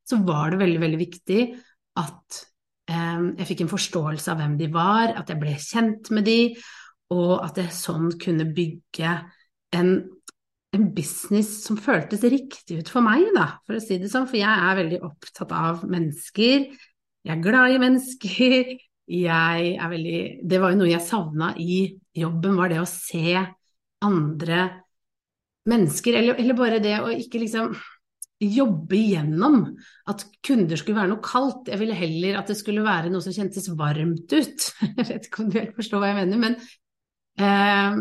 så 0.07 0.21
var 0.23 0.53
det 0.53 0.61
veldig, 0.63 0.81
veldig 0.85 1.01
viktig 1.01 1.41
at 1.99 2.39
eh, 2.93 3.25
jeg 3.41 3.49
fikk 3.49 3.65
en 3.65 3.73
forståelse 3.73 4.31
av 4.33 4.39
hvem 4.39 4.55
de 4.61 4.71
var, 4.75 5.17
at 5.19 5.33
jeg 5.33 5.41
ble 5.41 5.57
kjent 5.59 6.13
med 6.15 6.29
de, 6.29 6.39
og 7.13 7.35
at 7.43 7.59
jeg 7.59 7.75
sånn 7.75 8.13
kunne 8.23 8.47
bygge 8.55 9.17
en, 9.77 9.93
en 10.73 10.87
business 10.97 11.51
som 11.67 11.77
føltes 11.81 12.25
riktig 12.33 12.81
ut 12.81 12.91
for 12.93 13.05
meg, 13.05 13.27
da, 13.37 13.49
for 13.67 13.77
å 13.77 13.83
si 13.83 13.99
det 14.01 14.09
sånn. 14.13 14.29
For 14.31 14.41
jeg 14.41 14.49
er 14.49 14.79
veldig 14.79 15.01
opptatt 15.05 15.53
av 15.57 15.83
mennesker. 15.89 16.69
Jeg 17.23 17.35
er 17.35 17.43
glad 17.45 17.75
i 17.75 17.81
mennesker. 17.83 18.73
Jeg 19.13 19.73
er 19.77 19.91
veldig 19.91 20.21
Det 20.49 20.61
var 20.63 20.73
jo 20.73 20.79
noe 20.81 20.93
jeg 20.93 21.05
savna 21.05 21.53
i 21.61 21.83
jobben 22.17 22.57
var 22.57 22.73
det 22.73 22.81
å 22.81 22.89
se 22.89 23.37
andre 24.03 24.63
mennesker, 25.69 26.17
eller, 26.19 26.39
eller 26.41 26.59
bare 26.59 26.81
det 26.83 26.97
å 27.03 27.11
ikke 27.15 27.41
liksom 27.43 27.75
jobbe 28.43 28.97
igjennom 28.99 29.61
at 30.11 30.25
kunder 30.43 30.79
skulle 30.79 30.99
være 30.99 31.13
noe 31.13 31.23
kaldt. 31.23 31.69
Jeg 31.71 31.79
ville 31.79 31.95
heller 31.95 32.41
at 32.41 32.51
det 32.51 32.57
skulle 32.59 32.83
være 32.83 33.13
noe 33.13 33.23
som 33.23 33.35
kjentes 33.35 33.69
varmt 33.79 34.35
ut. 34.35 34.67
Jeg 34.99 35.07
vet 35.13 35.29
ikke 35.29 35.45
om 35.45 35.53
du 35.53 35.59
helt 35.61 35.77
forstår 35.79 36.03
hva 36.03 36.11
jeg 36.11 36.19
mener, 36.25 36.41
men 36.43 36.57
eh, 37.39 38.01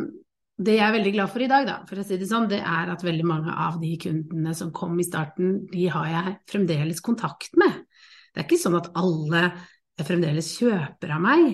det 0.61 0.75
jeg 0.77 0.85
er 0.85 0.93
veldig 0.93 1.13
glad 1.15 1.31
for 1.31 1.43
i 1.43 1.49
dag, 1.49 1.65
da, 1.65 1.75
for 1.89 2.01
å 2.01 2.05
si 2.05 2.17
det 2.21 2.27
sånn, 2.29 2.49
det 2.51 2.59
er 2.59 2.91
at 2.93 3.03
veldig 3.05 3.25
mange 3.27 3.53
av 3.53 3.79
de 3.81 3.95
kundene 4.01 4.53
som 4.57 4.73
kom 4.75 4.99
i 4.99 5.07
starten, 5.07 5.61
de 5.71 5.87
har 5.93 6.09
jeg 6.11 6.33
fremdeles 6.51 7.01
kontakt 7.05 7.55
med. 7.57 7.83
Det 8.31 8.41
er 8.41 8.47
ikke 8.47 8.61
sånn 8.61 8.77
at 8.79 8.91
alle 8.99 9.47
fremdeles 10.01 10.53
kjøper 10.59 11.15
av 11.15 11.23
meg, 11.23 11.47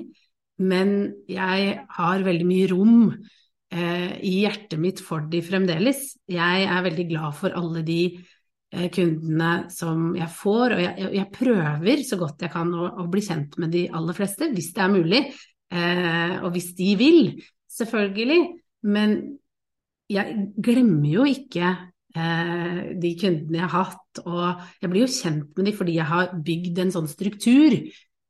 men 0.58 0.94
jeg 1.30 1.74
har 1.98 2.26
veldig 2.26 2.48
mye 2.48 2.70
rom 2.72 2.98
eh, 3.14 4.18
i 4.26 4.34
hjertet 4.44 4.80
mitt 4.82 5.02
for 5.04 5.28
de 5.30 5.42
fremdeles. 5.46 6.16
Jeg 6.30 6.66
er 6.66 6.86
veldig 6.86 7.08
glad 7.12 7.38
for 7.38 7.56
alle 7.58 7.84
de 7.88 8.02
eh, 8.18 8.88
kundene 8.94 9.68
som 9.74 10.14
jeg 10.18 10.30
får, 10.34 10.78
og 10.78 10.84
jeg, 10.84 11.10
jeg, 11.20 11.32
prøver 11.38 12.06
så 12.08 12.20
godt 12.22 12.48
jeg 12.48 12.54
kan 12.56 12.74
å, 12.74 12.90
å, 13.04 13.10
bli 13.12 13.24
kjent 13.26 13.60
med 13.62 13.74
de 13.76 13.88
aller 13.88 14.18
fleste, 14.18 14.50
hvis 14.54 14.72
det 14.76 14.86
er 14.86 14.96
mulig, 14.96 15.26
eh, 15.72 16.40
og 16.42 16.52
hvis 16.56 16.72
de 16.80 16.94
vil, 17.00 17.22
selvfølgelig. 17.78 18.42
Men 18.86 19.18
jeg 20.12 20.52
glemmer 20.64 21.10
jo 21.10 21.26
ikke 21.28 21.72
eh, 22.16 22.84
de 23.00 23.14
kundene 23.20 23.62
jeg 23.62 23.72
har 23.74 23.90
hatt, 23.90 24.22
og 24.24 24.68
jeg 24.84 24.92
blir 24.92 25.04
jo 25.04 25.16
kjent 25.16 25.58
med 25.58 25.70
dem 25.70 25.80
fordi 25.80 25.98
jeg 25.98 26.12
har 26.12 26.38
bygd 26.46 26.84
en 26.84 26.94
sånn 26.96 27.10
struktur 27.12 27.80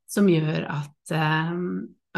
som 0.08 0.28
gjør 0.32 0.64
at 0.72 1.14
eh, 1.14 1.54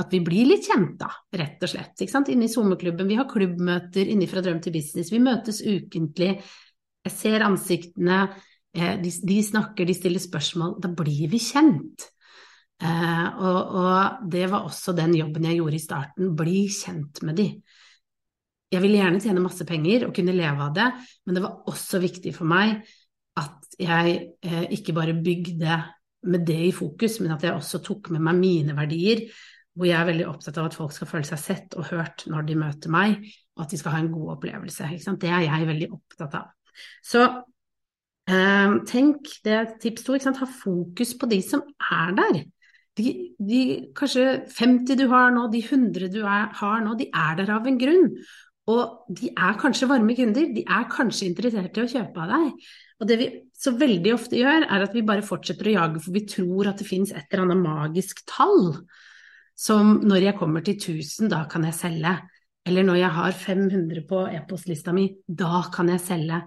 at 0.00 0.12
vi 0.14 0.20
blir 0.24 0.48
litt 0.48 0.68
kjent, 0.68 0.94
da, 1.00 1.10
rett 1.36 1.62
og 1.64 1.72
slett. 1.72 1.98
Ikke 1.98 2.12
sant? 2.12 2.30
Inne 2.32 2.46
i 2.46 2.52
SoMe-klubben, 2.52 3.08
vi 3.10 3.18
har 3.18 3.28
klubbmøter 3.30 4.08
inne 4.12 4.28
fra 4.30 4.42
Drøm 4.44 4.60
til 4.62 4.74
business, 4.74 5.10
vi 5.12 5.22
møtes 5.22 5.60
ukentlig. 5.66 6.30
Jeg 7.06 7.14
ser 7.14 7.44
ansiktene, 7.44 8.22
eh, 8.76 8.96
de, 9.02 9.12
de 9.26 9.38
snakker, 9.44 9.88
de 9.88 9.96
stiller 9.96 10.22
spørsmål. 10.22 10.78
Da 10.82 10.92
blir 10.94 11.26
vi 11.32 11.42
kjent. 11.42 12.06
Eh, 12.80 13.26
og, 13.42 13.74
og, 13.82 14.24
det 14.32 14.46
var 14.52 14.64
også 14.68 14.94
den 14.96 15.18
jobben 15.18 15.50
jeg 15.50 15.60
gjorde 15.60 15.76
i 15.76 15.84
starten, 15.84 16.32
bli 16.38 16.64
kjent 16.72 17.22
med 17.26 17.40
de. 17.42 17.48
Jeg 18.70 18.82
ville 18.84 19.00
gjerne 19.00 19.20
tjene 19.22 19.42
masse 19.42 19.66
penger 19.66 20.06
og 20.06 20.14
kunne 20.14 20.34
leve 20.36 20.66
av 20.66 20.74
det, 20.76 20.88
men 21.26 21.36
det 21.36 21.42
var 21.42 21.70
også 21.70 21.98
viktig 22.02 22.34
for 22.36 22.50
meg 22.50 22.76
at 23.40 23.80
jeg 23.80 24.18
eh, 24.46 24.66
ikke 24.76 24.94
bare 24.94 25.16
bygde 25.16 25.78
med 26.30 26.44
det 26.46 26.58
i 26.68 26.74
fokus, 26.74 27.18
men 27.22 27.32
at 27.34 27.46
jeg 27.46 27.56
også 27.56 27.80
tok 27.82 28.12
med 28.14 28.22
meg 28.26 28.38
mine 28.38 28.76
verdier 28.76 29.24
hvor 29.76 29.86
jeg 29.86 29.96
er 29.96 30.08
veldig 30.10 30.26
opptatt 30.28 30.58
av 30.58 30.66
at 30.68 30.76
folk 30.76 30.92
skal 30.92 31.08
føle 31.08 31.26
seg 31.26 31.40
sett 31.40 31.76
og 31.78 31.86
hørt 31.92 32.24
når 32.28 32.46
de 32.48 32.56
møter 32.58 32.92
meg, 32.92 33.22
og 33.56 33.64
at 33.64 33.72
de 33.72 33.78
skal 33.80 33.94
ha 33.94 34.00
en 34.02 34.10
god 34.12 34.34
opplevelse. 34.34 34.88
Det 35.22 35.30
er 35.30 35.46
jeg 35.46 35.68
veldig 35.68 35.88
opptatt 35.94 36.34
av. 36.36 36.50
Så 37.06 37.22
eh, 38.28 38.74
tenk, 38.90 39.30
det 39.46 39.54
er 39.56 39.70
tips 39.80 40.06
to, 40.06 40.18
ha 40.18 40.50
fokus 40.50 41.14
på 41.16 41.30
de 41.30 41.40
som 41.46 41.62
er 41.86 42.16
der. 42.18 42.42
De, 42.98 43.12
de, 43.38 43.62
kanskje 43.96 44.26
50 44.50 44.98
du 44.98 45.06
har 45.14 45.30
nå, 45.32 45.46
de 45.54 45.62
100 45.62 46.10
du 46.12 46.20
er, 46.26 46.50
har 46.60 46.82
nå, 46.84 46.96
de 46.98 47.06
er 47.08 47.38
der 47.38 47.54
av 47.54 47.68
en 47.70 47.80
grunn. 47.80 48.10
Og 48.70 49.12
de 49.16 49.30
er 49.32 49.58
kanskje 49.60 49.88
varme 49.90 50.14
kunder, 50.18 50.50
de 50.54 50.62
er 50.62 50.88
kanskje 50.92 51.28
interessert 51.30 51.78
i 51.78 51.84
å 51.84 51.90
kjøpe 51.90 52.24
av 52.24 52.34
deg. 52.34 52.72
Og 53.00 53.08
det 53.08 53.16
vi 53.20 53.28
så 53.56 53.72
veldig 53.80 54.12
ofte 54.14 54.38
gjør, 54.38 54.66
er 54.68 54.84
at 54.84 54.96
vi 54.96 55.06
bare 55.06 55.24
fortsetter 55.26 55.70
å 55.70 55.76
jage, 55.78 56.02
for 56.04 56.16
vi 56.16 56.26
tror 56.28 56.70
at 56.70 56.82
det 56.82 56.88
finnes 56.88 57.14
et 57.14 57.26
eller 57.30 57.46
annet 57.46 57.64
magisk 57.64 58.20
tall 58.28 58.74
som 59.60 59.98
når 60.08 60.30
jeg 60.30 60.38
kommer 60.38 60.64
til 60.64 60.78
1000, 60.78 61.28
da 61.32 61.42
kan 61.50 61.66
jeg 61.68 61.76
selge. 61.76 62.14
Eller 62.68 62.84
når 62.86 63.00
jeg 63.00 63.12
har 63.16 63.36
500 63.36 64.06
på 64.08 64.22
e-postlista 64.30 64.94
mi, 64.96 65.06
da 65.26 65.64
kan 65.72 65.90
jeg 65.92 66.02
selge. 66.04 66.40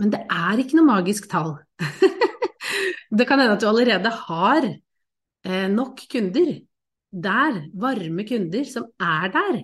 Men 0.00 0.12
det 0.12 0.22
er 0.32 0.60
ikke 0.60 0.78
noe 0.78 0.88
magisk 0.88 1.28
tall. 1.32 1.54
det 3.18 3.26
kan 3.28 3.40
hende 3.40 3.56
at 3.56 3.64
du 3.64 3.68
allerede 3.68 4.12
har 4.28 4.68
eh, 4.68 5.68
nok 5.72 6.04
kunder 6.12 6.52
der, 7.16 7.62
varme 7.76 8.26
kunder 8.28 8.68
som 8.68 8.88
er 9.00 9.32
der. 9.32 9.60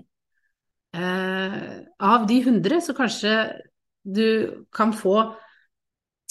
Eh, 0.93 1.61
av 2.05 2.27
de 2.29 2.41
100 2.43 2.81
så 2.85 2.95
kanskje 2.97 3.37
du 4.03 4.65
kan 4.75 4.93
få 4.97 5.17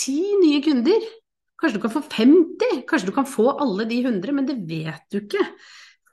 ti 0.02 0.20
nye 0.44 0.62
kunder. 0.66 1.08
Kanskje 1.62 1.78
du 1.78 1.84
kan 1.84 1.94
få 1.94 2.02
50, 2.10 2.82
kanskje 2.90 3.12
du 3.12 3.16
kan 3.16 3.30
få 3.30 3.52
alle 3.62 3.86
de 3.90 4.02
100, 4.02 4.34
men 4.34 4.50
det 4.50 4.58
vet 4.66 5.06
du 5.14 5.22
ikke 5.22 5.46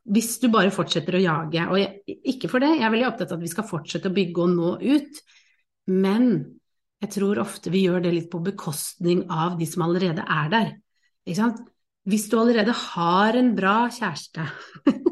hvis 0.09 0.39
du 0.41 0.49
bare 0.53 0.73
fortsetter 0.73 1.19
å 1.19 1.23
jage. 1.23 1.65
Og 1.69 1.81
jeg, 1.81 2.17
ikke 2.33 2.49
for 2.49 2.65
det, 2.65 2.75
jeg 2.79 2.87
er 2.87 2.93
veldig 2.95 3.09
opptatt 3.11 3.33
av 3.33 3.41
at 3.41 3.45
vi 3.45 3.53
skal 3.53 3.67
fortsette 3.69 4.09
å 4.09 4.17
bygge 4.17 4.45
og 4.45 4.55
nå 4.55 4.71
ut, 4.81 5.21
men 5.93 6.31
jeg 7.03 7.13
tror 7.15 7.41
ofte 7.43 7.73
vi 7.73 7.85
gjør 7.85 8.03
det 8.05 8.15
litt 8.15 8.31
på 8.33 8.41
bekostning 8.45 9.27
av 9.31 9.59
de 9.59 9.69
som 9.69 9.85
allerede 9.87 10.25
er 10.25 10.49
der. 10.55 10.73
Hvis 12.09 12.29
du 12.33 12.39
allerede 12.41 12.73
har 12.73 13.37
en 13.37 13.53
bra 13.57 13.77
kjæreste, 13.93 14.49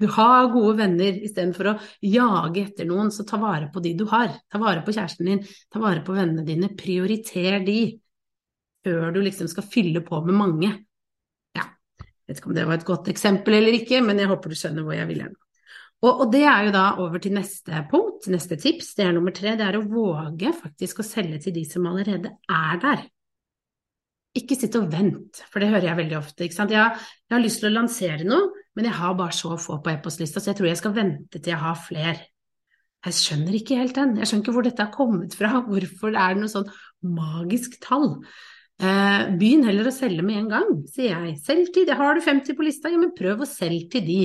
du 0.00 0.06
har 0.12 0.50
gode 0.52 0.74
venner, 0.80 1.20
istedenfor 1.26 1.70
å 1.70 1.76
jage 2.04 2.66
etter 2.66 2.88
noen, 2.88 3.12
så 3.14 3.24
ta 3.28 3.38
vare 3.40 3.70
på 3.72 3.82
de 3.84 3.94
du 3.98 4.04
har. 4.10 4.34
Ta 4.52 4.60
vare 4.62 4.84
på 4.84 4.94
kjæresten 4.96 5.30
din, 5.30 5.40
ta 5.72 5.82
vare 5.82 6.04
på 6.04 6.16
vennene 6.16 6.44
dine, 6.46 6.72
prioriter 6.76 7.62
de 7.66 7.80
før 8.86 9.10
du 9.14 9.22
liksom 9.24 9.48
skal 9.50 9.66
fylle 9.66 10.02
på 10.06 10.20
med 10.26 10.38
mange. 10.38 10.70
Ja, 11.56 11.64
Jeg 11.98 12.28
vet 12.28 12.40
ikke 12.40 12.52
om 12.52 12.58
det 12.58 12.68
var 12.68 12.78
et 12.78 12.86
godt 12.86 13.10
eksempel 13.10 13.58
eller 13.58 13.80
ikke, 13.80 14.02
men 14.04 14.22
jeg 14.22 14.30
håper 14.30 14.52
du 14.52 14.58
skjønner 14.58 14.86
hvor 14.86 14.96
jeg 14.98 15.10
vil 15.10 15.26
hen. 15.26 15.34
Og, 16.04 16.10
og, 16.10 16.26
det 16.32 16.44
er 16.44 16.66
jo 16.66 16.72
da 16.74 16.84
over 17.02 17.22
til 17.22 17.32
neste 17.34 17.80
punkt, 17.90 18.28
neste 18.30 18.58
tips, 18.60 18.92
det 18.98 19.06
er 19.06 19.14
nummer 19.16 19.32
tre. 19.34 19.54
Det 19.56 19.64
er 19.64 19.78
å 19.78 19.86
våge 19.88 20.52
faktisk 20.54 21.00
å 21.00 21.06
selge 21.06 21.40
til 21.46 21.56
de 21.56 21.64
som 21.68 21.86
allerede 21.88 22.34
er 22.52 22.82
der. 22.82 23.06
Ikke 24.36 24.58
sitt 24.58 24.76
og 24.76 24.90
vent, 24.92 25.40
for 25.48 25.64
det 25.64 25.70
hører 25.72 25.88
jeg 25.88 26.00
veldig 26.02 26.18
ofte. 26.18 26.44
Ikke? 26.44 26.66
Jeg, 26.68 27.06
jeg 27.24 27.36
har 27.36 27.42
lyst 27.42 27.62
til 27.62 27.70
å 27.70 27.76
lansere 27.78 28.28
noe, 28.28 28.55
men 28.76 28.88
jeg 28.88 28.98
har 28.98 29.14
bare 29.18 29.34
så 29.34 29.56
få 29.60 29.78
på 29.82 29.92
e-postlista, 29.94 30.42
så 30.42 30.52
jeg 30.52 30.58
tror 30.58 30.68
jeg 30.70 30.80
skal 30.82 30.96
vente 30.96 31.40
til 31.40 31.54
jeg 31.54 31.62
har 31.62 31.78
flere. 31.80 32.26
Jeg 33.06 33.16
skjønner 33.16 33.54
ikke 33.56 33.78
helt 33.78 33.96
den. 33.96 34.16
Jeg 34.18 34.28
skjønner 34.28 34.44
ikke 34.44 34.54
hvor 34.56 34.66
dette 34.66 34.84
har 34.84 34.92
kommet 34.94 35.36
fra. 35.38 35.60
Hvorfor 35.70 36.12
er 36.12 36.34
det 36.34 36.42
noe 36.42 36.52
sånn 36.52 36.68
magisk 37.16 37.78
tall? 37.84 38.16
Eh, 38.76 39.22
begynn 39.40 39.64
heller 39.64 39.88
å 39.88 39.94
selge 39.94 40.24
med 40.26 40.42
en 40.42 40.50
gang, 40.50 40.74
sier 40.92 41.14
jeg. 41.14 41.36
Selg 41.44 41.70
til 41.72 41.86
de. 41.88 41.96
Har 41.96 42.18
du 42.18 42.24
50 42.24 42.58
på 42.58 42.66
lista, 42.66 42.92
ja, 42.92 43.00
men 43.00 43.14
prøv 43.16 43.44
å 43.44 43.48
selge 43.48 43.88
til 43.94 44.04
de. 44.08 44.20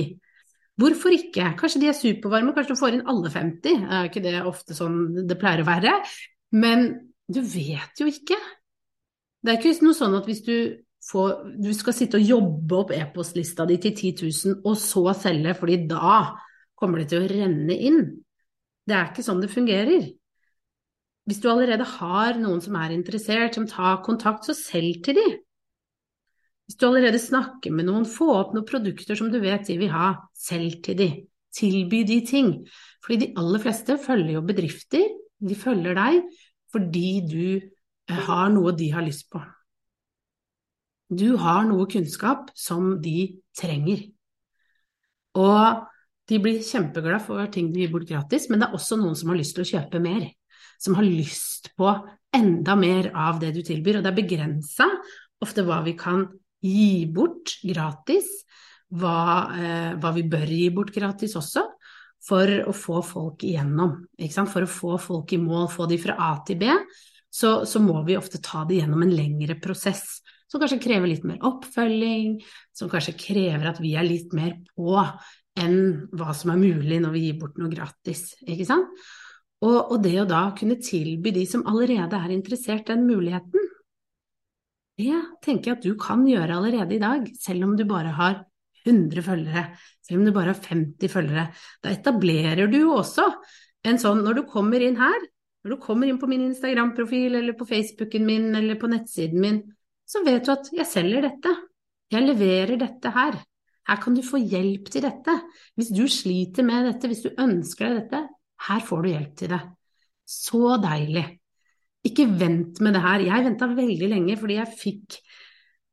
Hvorfor 0.80 1.14
ikke? 1.14 1.52
Kanskje 1.60 1.82
de 1.82 1.88
er 1.92 1.96
supervarme, 1.96 2.54
kanskje 2.56 2.74
du 2.74 2.80
får 2.80 2.96
inn 2.96 3.06
alle 3.08 3.30
50. 3.32 3.86
Er 3.86 4.10
ikke 4.10 4.24
det 4.24 4.38
ofte 4.48 4.76
sånn 4.76 5.24
det 5.28 5.38
pleier 5.40 5.62
å 5.62 5.68
være? 5.68 5.94
Men 6.56 6.88
du 7.32 7.40
vet 7.44 8.02
jo 8.02 8.08
ikke. 8.10 8.38
Det 9.42 9.52
er 9.52 9.60
ikke 9.60 9.86
noe 9.86 9.96
sånn 9.96 10.16
at 10.18 10.28
hvis 10.28 10.42
du, 10.46 10.56
får, 11.02 11.52
du 11.58 11.70
skal 11.74 11.96
sitte 11.96 12.20
og 12.20 12.32
jobbe 12.34 12.78
opp 12.78 12.92
e-postlista 12.94 13.66
di 13.68 13.78
til 13.82 13.94
10 13.94 14.12
000, 14.22 14.58
og 14.68 14.76
så 14.78 15.04
selge, 15.18 15.54
fordi 15.58 15.78
da 15.90 16.18
kommer 16.78 17.02
det 17.02 17.10
til 17.12 17.22
å 17.22 17.30
renne 17.30 17.76
inn. 17.76 18.02
Det 18.86 18.96
er 18.96 19.10
ikke 19.10 19.24
sånn 19.26 19.42
det 19.42 19.52
fungerer. 19.52 20.10
Hvis 21.28 21.38
du 21.42 21.48
allerede 21.52 21.86
har 21.86 22.38
noen 22.40 22.62
som 22.62 22.76
er 22.80 22.94
interessert, 22.94 23.54
som 23.54 23.68
tar 23.70 24.02
kontakt, 24.06 24.46
så 24.46 24.56
selg 24.58 25.02
til 25.06 25.18
de. 25.18 25.26
Hvis 26.66 26.78
du 26.78 26.86
allerede 26.88 27.20
snakker 27.22 27.74
med 27.74 27.86
noen, 27.86 28.06
få 28.08 28.30
opp 28.34 28.56
noen 28.56 28.66
produkter 28.66 29.18
som 29.18 29.30
du 29.30 29.38
vet 29.42 29.66
de 29.68 29.78
vil 29.78 29.92
ha, 29.94 30.14
selg 30.34 30.80
til 30.86 30.98
de. 30.98 31.10
Tilby 31.52 32.02
de 32.08 32.18
ting. 32.26 32.52
Fordi 33.04 33.18
de 33.22 33.32
aller 33.38 33.62
fleste 33.62 33.98
følger 34.00 34.38
jo 34.38 34.46
bedrifter, 34.46 35.04
de 35.42 35.58
følger 35.58 35.98
deg 35.98 36.22
fordi 36.72 37.08
du 37.28 38.16
har 38.26 38.48
noe 38.48 38.72
de 38.72 38.86
har 38.94 39.04
lyst 39.04 39.26
på. 39.28 39.40
Du 41.12 41.36
har 41.36 41.64
noe 41.68 41.88
kunnskap 41.90 42.50
som 42.56 42.96
de 43.04 43.42
trenger. 43.58 44.06
Og 45.36 45.88
de 46.30 46.38
blir 46.40 46.62
kjempeglade 46.64 47.20
for 47.26 47.50
ting 47.52 47.72
de 47.72 47.82
gir 47.82 47.92
bort 47.92 48.08
gratis, 48.08 48.48
men 48.48 48.62
det 48.62 48.68
er 48.68 48.76
også 48.78 48.96
noen 49.00 49.16
som 49.18 49.32
har 49.32 49.40
lyst 49.40 49.56
til 49.56 49.66
å 49.66 49.70
kjøpe 49.74 50.00
mer. 50.02 50.30
Som 50.80 50.96
har 50.96 51.06
lyst 51.06 51.72
på 51.78 51.90
enda 52.32 52.76
mer 52.78 53.10
av 53.12 53.42
det 53.42 53.52
du 53.56 53.60
tilbyr, 53.66 53.98
og 53.98 54.06
det 54.06 54.12
er 54.12 54.20
begrensa 54.22 54.88
ofte 55.42 55.64
hva 55.66 55.82
vi 55.84 55.96
kan 55.98 56.24
gi 56.62 57.04
bort 57.12 57.58
gratis, 57.66 58.28
hva, 58.92 59.18
eh, 59.56 59.92
hva, 59.98 60.12
vi 60.14 60.24
bør 60.30 60.48
gi 60.48 60.68
bort 60.74 60.92
gratis 60.94 61.36
også, 61.36 61.64
for 62.22 62.48
å 62.70 62.72
få 62.76 63.00
folk 63.02 63.42
igjennom. 63.44 63.96
For 64.46 64.62
å 64.62 64.70
få 64.70 64.98
folk 65.02 65.32
i 65.34 65.40
mål, 65.42 65.66
få 65.72 65.88
de 65.90 65.98
fra 65.98 66.14
A 66.22 66.36
til 66.46 66.60
B, 66.60 66.70
så, 67.32 67.64
så 67.66 67.80
må 67.82 68.04
vi 68.06 68.16
ofte 68.16 68.40
ta 68.44 68.62
det 68.68 68.78
gjennom 68.78 69.02
en 69.02 69.16
lengre 69.16 69.56
prosess. 69.60 70.21
Som 70.52 70.60
kanskje 70.60 70.82
krever 70.84 71.08
litt 71.08 71.24
mer 71.24 71.40
oppfølging, 71.48 72.36
som 72.76 72.90
kanskje 72.92 73.16
krever 73.16 73.70
at 73.70 73.80
vi 73.80 73.94
er 73.96 74.04
litt 74.04 74.34
mer 74.36 74.58
på 74.76 75.00
enn 75.62 75.78
hva 76.12 76.34
som 76.36 76.52
er 76.52 76.60
mulig 76.60 76.98
når 77.00 77.14
vi 77.14 77.26
gir 77.26 77.40
bort 77.40 77.56
noe 77.60 77.72
gratis. 77.72 78.34
Ikke 78.44 78.68
sant? 78.68 78.92
Og, 79.62 79.76
og 79.94 79.98
det 80.04 80.16
å 80.20 80.28
da 80.28 80.42
kunne 80.58 80.80
tilby 80.82 81.32
de 81.32 81.46
som 81.48 81.64
allerede 81.70 82.18
er 82.18 82.34
interessert, 82.34 82.84
den 82.90 83.06
muligheten, 83.08 83.68
det 85.00 85.18
tenker 85.44 85.70
jeg 85.70 85.78
at 85.78 85.84
du 85.86 85.94
kan 86.00 86.24
gjøre 86.28 86.58
allerede 86.58 86.96
i 86.98 87.02
dag, 87.02 87.28
selv 87.40 87.64
om 87.68 87.76
du 87.78 87.86
bare 87.88 88.12
har 88.18 88.42
100 88.84 89.24
følgere, 89.24 89.66
selv 90.04 90.20
om 90.20 90.26
du 90.26 90.32
bare 90.34 90.52
har 90.52 90.64
50 90.66 91.12
følgere. 91.12 91.46
Da 91.82 91.92
etablerer 91.94 92.68
du 92.70 92.80
jo 92.82 92.96
også 92.98 93.28
en 93.86 93.98
sånn 93.98 94.20
Når 94.22 94.36
du 94.36 94.42
kommer 94.46 94.82
inn 94.84 94.98
her, 95.00 95.24
når 95.62 95.74
du 95.74 95.82
kommer 95.82 96.10
inn 96.10 96.18
på 96.18 96.28
min 96.30 96.44
Instagram-profil 96.48 97.38
eller 97.38 97.56
på 97.58 97.66
Facebooken 97.66 98.26
min 98.26 98.50
eller 98.58 98.78
på 98.78 98.90
nettsiden 98.90 99.42
min, 99.42 99.62
så 100.12 100.20
vet 100.26 100.44
du 100.44 100.52
at 100.52 100.68
jeg 100.76 100.88
selger 100.88 101.24
dette. 101.24 101.52
Jeg 102.12 102.26
leverer 102.26 102.76
dette 102.80 103.12
her. 103.14 103.38
Her 103.88 104.00
kan 104.02 104.14
du 104.14 104.22
få 104.24 104.38
hjelp 104.38 104.90
til 104.92 105.06
dette. 105.06 105.36
Hvis 105.78 105.92
du 105.94 106.04
sliter 106.10 106.66
med 106.66 106.90
dette, 106.90 107.08
hvis 107.10 107.24
du 107.24 107.30
ønsker 107.32 107.88
deg 107.88 108.02
dette, 108.02 108.20
her 108.68 108.82
får 108.84 109.02
du 109.02 109.08
hjelp 109.10 109.38
til 109.40 109.54
det. 109.54 109.62
Så 110.28 110.76
deilig. 110.82 111.24
Ikke 112.06 112.26
vent 112.28 112.82
med 112.82 112.96
det 112.96 113.02
her. 113.04 113.24
Jeg 113.24 113.46
venta 113.46 113.70
veldig 113.70 114.10
lenge 114.10 114.36
fordi 114.40 114.58
jeg 114.58 114.78
fikk 114.78 115.22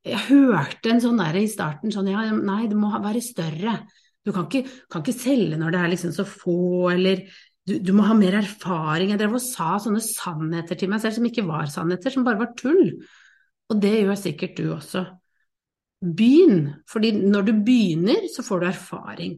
Jeg 0.10 0.22
hørte 0.30 0.94
en 0.94 1.02
sånn 1.04 1.20
der 1.20 1.36
i 1.36 1.48
starten 1.52 1.92
sånn 1.92 2.08
ja, 2.08 2.22
nei, 2.32 2.70
det 2.72 2.78
må 2.80 2.88
være 3.04 3.20
større. 3.22 3.74
Du 4.24 4.32
kan 4.32 4.46
ikke, 4.48 4.64
kan 4.92 5.04
ikke 5.04 5.16
selge 5.16 5.58
når 5.60 5.74
det 5.74 5.82
er 5.82 5.92
liksom 5.92 6.14
så 6.16 6.24
få, 6.28 6.88
eller 6.94 7.26
du, 7.68 7.76
du, 7.84 7.92
må 7.94 8.06
ha 8.08 8.16
mer 8.18 8.38
erfaring. 8.40 9.12
Jeg 9.12 9.20
drev 9.20 9.36
og 9.36 9.44
sa 9.44 9.74
sånne 9.84 10.02
sannheter 10.04 10.80
til 10.80 10.90
meg 10.92 11.04
selv 11.04 11.18
som 11.18 11.28
ikke 11.28 11.46
var 11.48 11.68
sannheter, 11.72 12.16
som 12.16 12.24
bare 12.26 12.42
var 12.42 12.56
tull. 12.58 12.96
Og 13.70 13.82
det 13.82 13.96
gjør 14.02 14.18
sikkert 14.18 14.58
du 14.58 14.70
også. 14.74 15.06
Begynn, 16.00 16.70
fordi 16.90 17.12
når 17.20 17.50
du 17.50 17.52
begynner, 17.66 18.28
så 18.32 18.44
får 18.46 18.62
du 18.62 18.68
erfaring. 18.70 19.34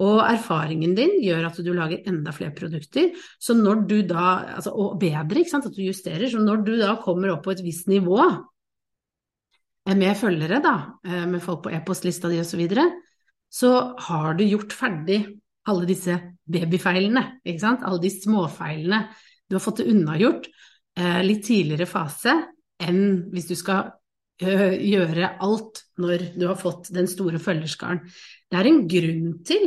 Og 0.00 0.22
erfaringen 0.24 0.94
din 0.96 1.18
gjør 1.20 1.50
at 1.50 1.58
du 1.60 1.72
lager 1.76 2.06
enda 2.08 2.32
flere 2.32 2.54
produkter, 2.56 3.10
så 3.40 3.54
når 3.56 3.82
du 3.88 3.98
da, 4.08 4.54
altså, 4.56 4.72
og 4.72 4.96
bedre, 5.00 5.42
ikke 5.42 5.52
sant, 5.52 5.68
at 5.68 5.76
du 5.76 5.82
justerer. 5.84 6.24
Så 6.32 6.40
når 6.40 6.64
du 6.64 6.72
da 6.80 6.94
kommer 7.02 7.34
opp 7.34 7.44
på 7.44 7.52
et 7.52 7.62
visst 7.64 7.90
nivå 7.90 8.18
eh, 8.24 9.96
med 9.96 10.16
følgere, 10.16 10.62
da, 10.64 10.74
eh, 11.04 11.26
med 11.28 11.44
folk 11.44 11.66
på 11.66 11.74
e-postlista 11.76 12.32
di 12.32 12.40
osv., 12.40 12.64
så, 12.72 12.88
så 13.60 13.74
har 14.08 14.38
du 14.38 14.46
gjort 14.48 14.72
ferdig 14.76 15.20
alle 15.68 15.84
disse 15.88 16.16
babyfeilene, 16.50 17.26
ikke 17.44 17.62
sant, 17.62 17.84
alle 17.84 18.00
de 18.02 18.10
småfeilene. 18.14 19.04
Du 19.46 19.58
har 19.58 19.62
fått 19.62 19.82
det 19.82 19.90
unnagjort 19.92 20.48
eh, 20.48 21.20
litt 21.26 21.44
tidligere 21.44 21.88
fase 21.90 22.38
enn 22.82 23.30
hvis 23.32 23.48
du 23.50 23.56
skal 23.58 23.94
gjøre 24.40 25.34
alt 25.44 25.82
når 26.00 26.30
du 26.40 26.46
har 26.48 26.58
fått 26.58 26.88
den 26.94 27.08
store 27.10 27.40
følgerskaren. 27.42 28.00
Det 28.48 28.56
er 28.56 28.68
en 28.70 28.86
grunn 28.88 29.32
til 29.44 29.66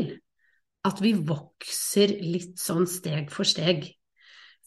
at 0.84 1.02
vi 1.04 1.14
vokser 1.16 2.16
litt 2.24 2.58
sånn 2.60 2.88
steg 2.90 3.30
for 3.32 3.48
steg. 3.48 3.86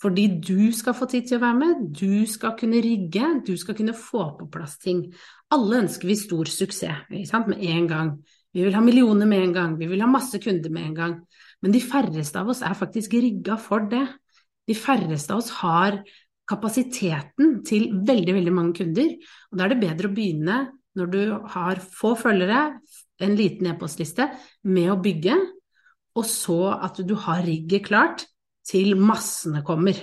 Fordi 0.01 0.27
du 0.45 0.73
skal 0.77 0.95
få 0.97 1.09
tid 1.09 1.29
til 1.29 1.39
å 1.39 1.45
være 1.47 1.57
med, 1.57 1.85
du 1.97 2.27
skal 2.29 2.53
kunne 2.59 2.83
rigge, 2.85 3.29
du 3.47 3.55
skal 3.57 3.77
kunne 3.79 3.97
få 3.97 4.29
på 4.37 4.49
plass 4.53 4.77
ting. 4.83 5.07
Alle 5.53 5.83
ønsker 5.85 6.11
vi 6.11 6.19
stor 6.21 6.51
suksess 6.53 7.09
med 7.09 7.63
en 7.65 7.89
gang. 7.89 8.13
Vi 8.53 8.65
vil 8.65 8.77
ha 8.77 8.83
millioner 8.85 9.29
med 9.29 9.43
en 9.43 9.55
gang, 9.57 9.79
vi 9.81 9.89
vil 9.89 10.05
ha 10.05 10.09
masse 10.09 10.39
kunder 10.41 10.73
med 10.73 10.91
en 10.91 10.97
gang. 10.97 11.17
Men 11.65 11.73
de 11.73 11.81
færreste 11.81 12.41
av 12.41 12.53
oss 12.53 12.63
er 12.65 12.77
faktisk 12.77 13.17
rigga 13.17 13.57
for 13.61 13.89
det. 13.89 14.05
De 14.69 14.77
færreste 14.77 15.33
av 15.33 15.41
oss 15.41 15.51
har 15.63 16.03
kapasiteten 16.49 17.61
til 17.67 17.91
veldig, 18.07 18.35
veldig 18.39 18.55
mange 18.55 18.77
kunder. 18.81 19.13
Og 19.51 19.59
da 19.59 19.67
er 19.67 19.75
det 19.75 19.83
bedre 19.83 20.11
å 20.11 20.17
begynne 20.17 20.59
når 20.97 21.13
du 21.13 21.21
har 21.53 21.83
få 21.83 22.15
følgere, 22.17 22.79
en 23.21 23.37
liten 23.37 23.69
e-postliste, 23.71 24.29
med 24.69 24.91
å 24.93 24.99
bygge, 25.01 25.37
og 26.17 26.25
så 26.29 26.61
at 26.73 27.01
du 27.05 27.15
har 27.27 27.45
rigget 27.45 27.85
klart 27.89 28.25
til 28.67 28.97
massene 28.97 29.63
kommer. 29.67 29.99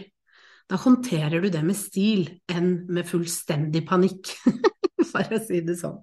Da 0.69 0.77
håndterer 0.81 1.43
du 1.43 1.49
det 1.53 1.63
med 1.65 1.77
stil 1.77 2.27
enn 2.49 2.85
med 2.93 3.09
fullstendig 3.09 3.83
panikk, 3.89 4.35
for 5.11 5.33
å 5.33 5.41
si 5.41 5.61
det 5.65 5.77
sånn. 5.81 5.97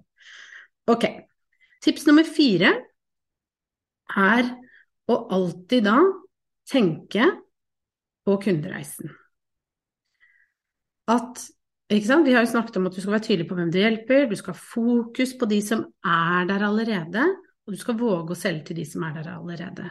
Ok, 0.91 1.07
tips 1.83 2.07
nummer 2.09 2.27
fire 2.27 2.73
er 4.11 4.51
å 5.11 5.17
alltid 5.35 5.87
da 5.87 5.97
tenke 6.67 7.31
på 8.27 8.37
kundereisen. 8.43 9.20
At? 11.09 11.41
Vi 11.91 11.99
har 12.07 12.45
jo 12.45 12.51
snakket 12.53 12.77
om 12.79 12.85
at 12.87 12.95
du 12.95 13.01
skal 13.03 13.17
være 13.17 13.25
tydelig 13.25 13.49
på 13.49 13.55
hvem 13.57 13.71
du 13.71 13.81
hjelper, 13.81 14.29
du 14.29 14.37
skal 14.39 14.55
ha 14.55 14.61
fokus 14.63 15.33
på 15.35 15.47
de 15.51 15.57
som 15.65 15.81
er 16.07 16.45
der 16.47 16.63
allerede, 16.63 17.25
og 17.67 17.73
du 17.73 17.79
skal 17.79 17.97
våge 17.99 18.31
å 18.31 18.39
selge 18.39 18.69
til 18.69 18.79
de 18.79 18.85
som 18.87 19.03
er 19.03 19.17
der 19.17 19.33
allerede. 19.33 19.89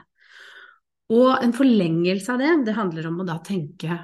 Og 1.13 1.43
en 1.43 1.53
forlengelse 1.53 2.33
av 2.33 2.41
det, 2.41 2.55
det 2.71 2.77
handler 2.79 3.11
om 3.11 3.21
å 3.21 3.27
da 3.29 3.37
tenke 3.45 3.99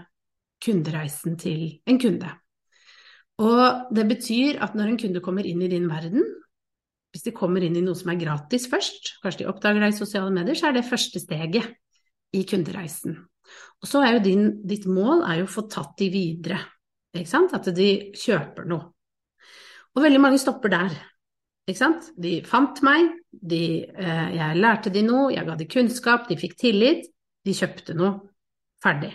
kundereisen 0.60 1.38
til 1.40 1.62
en 1.88 2.00
kunde. 2.02 2.34
Og 3.40 3.92
det 3.96 4.06
betyr 4.08 4.60
at 4.64 4.76
når 4.76 4.92
en 4.92 5.00
kunde 5.00 5.24
kommer 5.24 5.48
inn 5.48 5.64
i 5.64 5.70
din 5.72 5.88
verden, 5.88 6.24
hvis 7.12 7.24
de 7.24 7.32
kommer 7.36 7.64
inn 7.64 7.76
i 7.78 7.84
noe 7.84 7.96
som 7.96 8.10
er 8.12 8.20
gratis 8.20 8.66
først, 8.68 9.14
kanskje 9.22 9.44
de 9.44 9.50
oppdager 9.50 9.80
deg 9.80 9.94
i 9.94 9.96
sosiale 9.96 10.32
medier, 10.32 10.56
så 10.58 10.68
er 10.68 10.76
det 10.76 10.88
første 10.88 11.20
steget 11.22 11.72
i 12.36 12.44
kundereisen. 12.48 13.16
Og 13.80 13.88
så 13.88 14.02
er 14.04 14.16
jo 14.16 14.24
din, 14.24 14.48
ditt 14.68 14.84
mål 14.90 15.22
er 15.24 15.40
jo 15.40 15.46
å 15.46 15.52
få 15.52 15.64
tatt 15.72 15.94
de 16.00 16.10
videre, 16.12 16.58
ikke 17.22 17.32
sant? 17.32 17.54
At 17.56 17.68
de 17.74 17.90
kjøper 18.16 18.66
noe. 18.68 18.92
Og 19.96 20.04
veldig 20.04 20.20
mange 20.20 20.40
stopper 20.40 20.72
der. 20.72 20.96
Ikke 21.66 21.80
sant? 21.80 22.10
De 22.20 22.38
fant 22.46 22.82
meg, 22.86 23.10
de, 23.32 23.62
eh, 23.90 24.26
jeg 24.36 24.58
lærte 24.60 24.92
de 24.94 25.02
noe, 25.06 25.32
jeg 25.34 25.46
ga 25.48 25.56
de 25.58 25.66
kunnskap, 25.70 26.28
de 26.28 26.38
fikk 26.38 26.58
tillit, 26.60 27.08
de 27.46 27.54
kjøpte 27.56 27.96
noe. 27.98 28.20
Ferdig. 28.82 29.14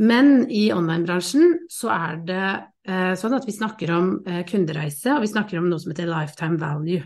Men 0.00 0.46
i 0.50 0.68
online-bransjen 0.74 1.68
så 1.70 1.90
er 1.94 2.22
det 2.26 2.46
eh, 2.88 3.12
sånn 3.18 3.36
at 3.36 3.44
vi 3.46 3.54
snakker 3.54 3.92
om 3.94 4.08
eh, 4.26 4.42
kundereise, 4.48 5.12
og 5.14 5.22
vi 5.22 5.30
snakker 5.30 5.60
om 5.60 5.68
noe 5.70 5.82
som 5.82 5.92
heter 5.92 6.10
lifetime 6.10 6.58
value. 6.62 7.04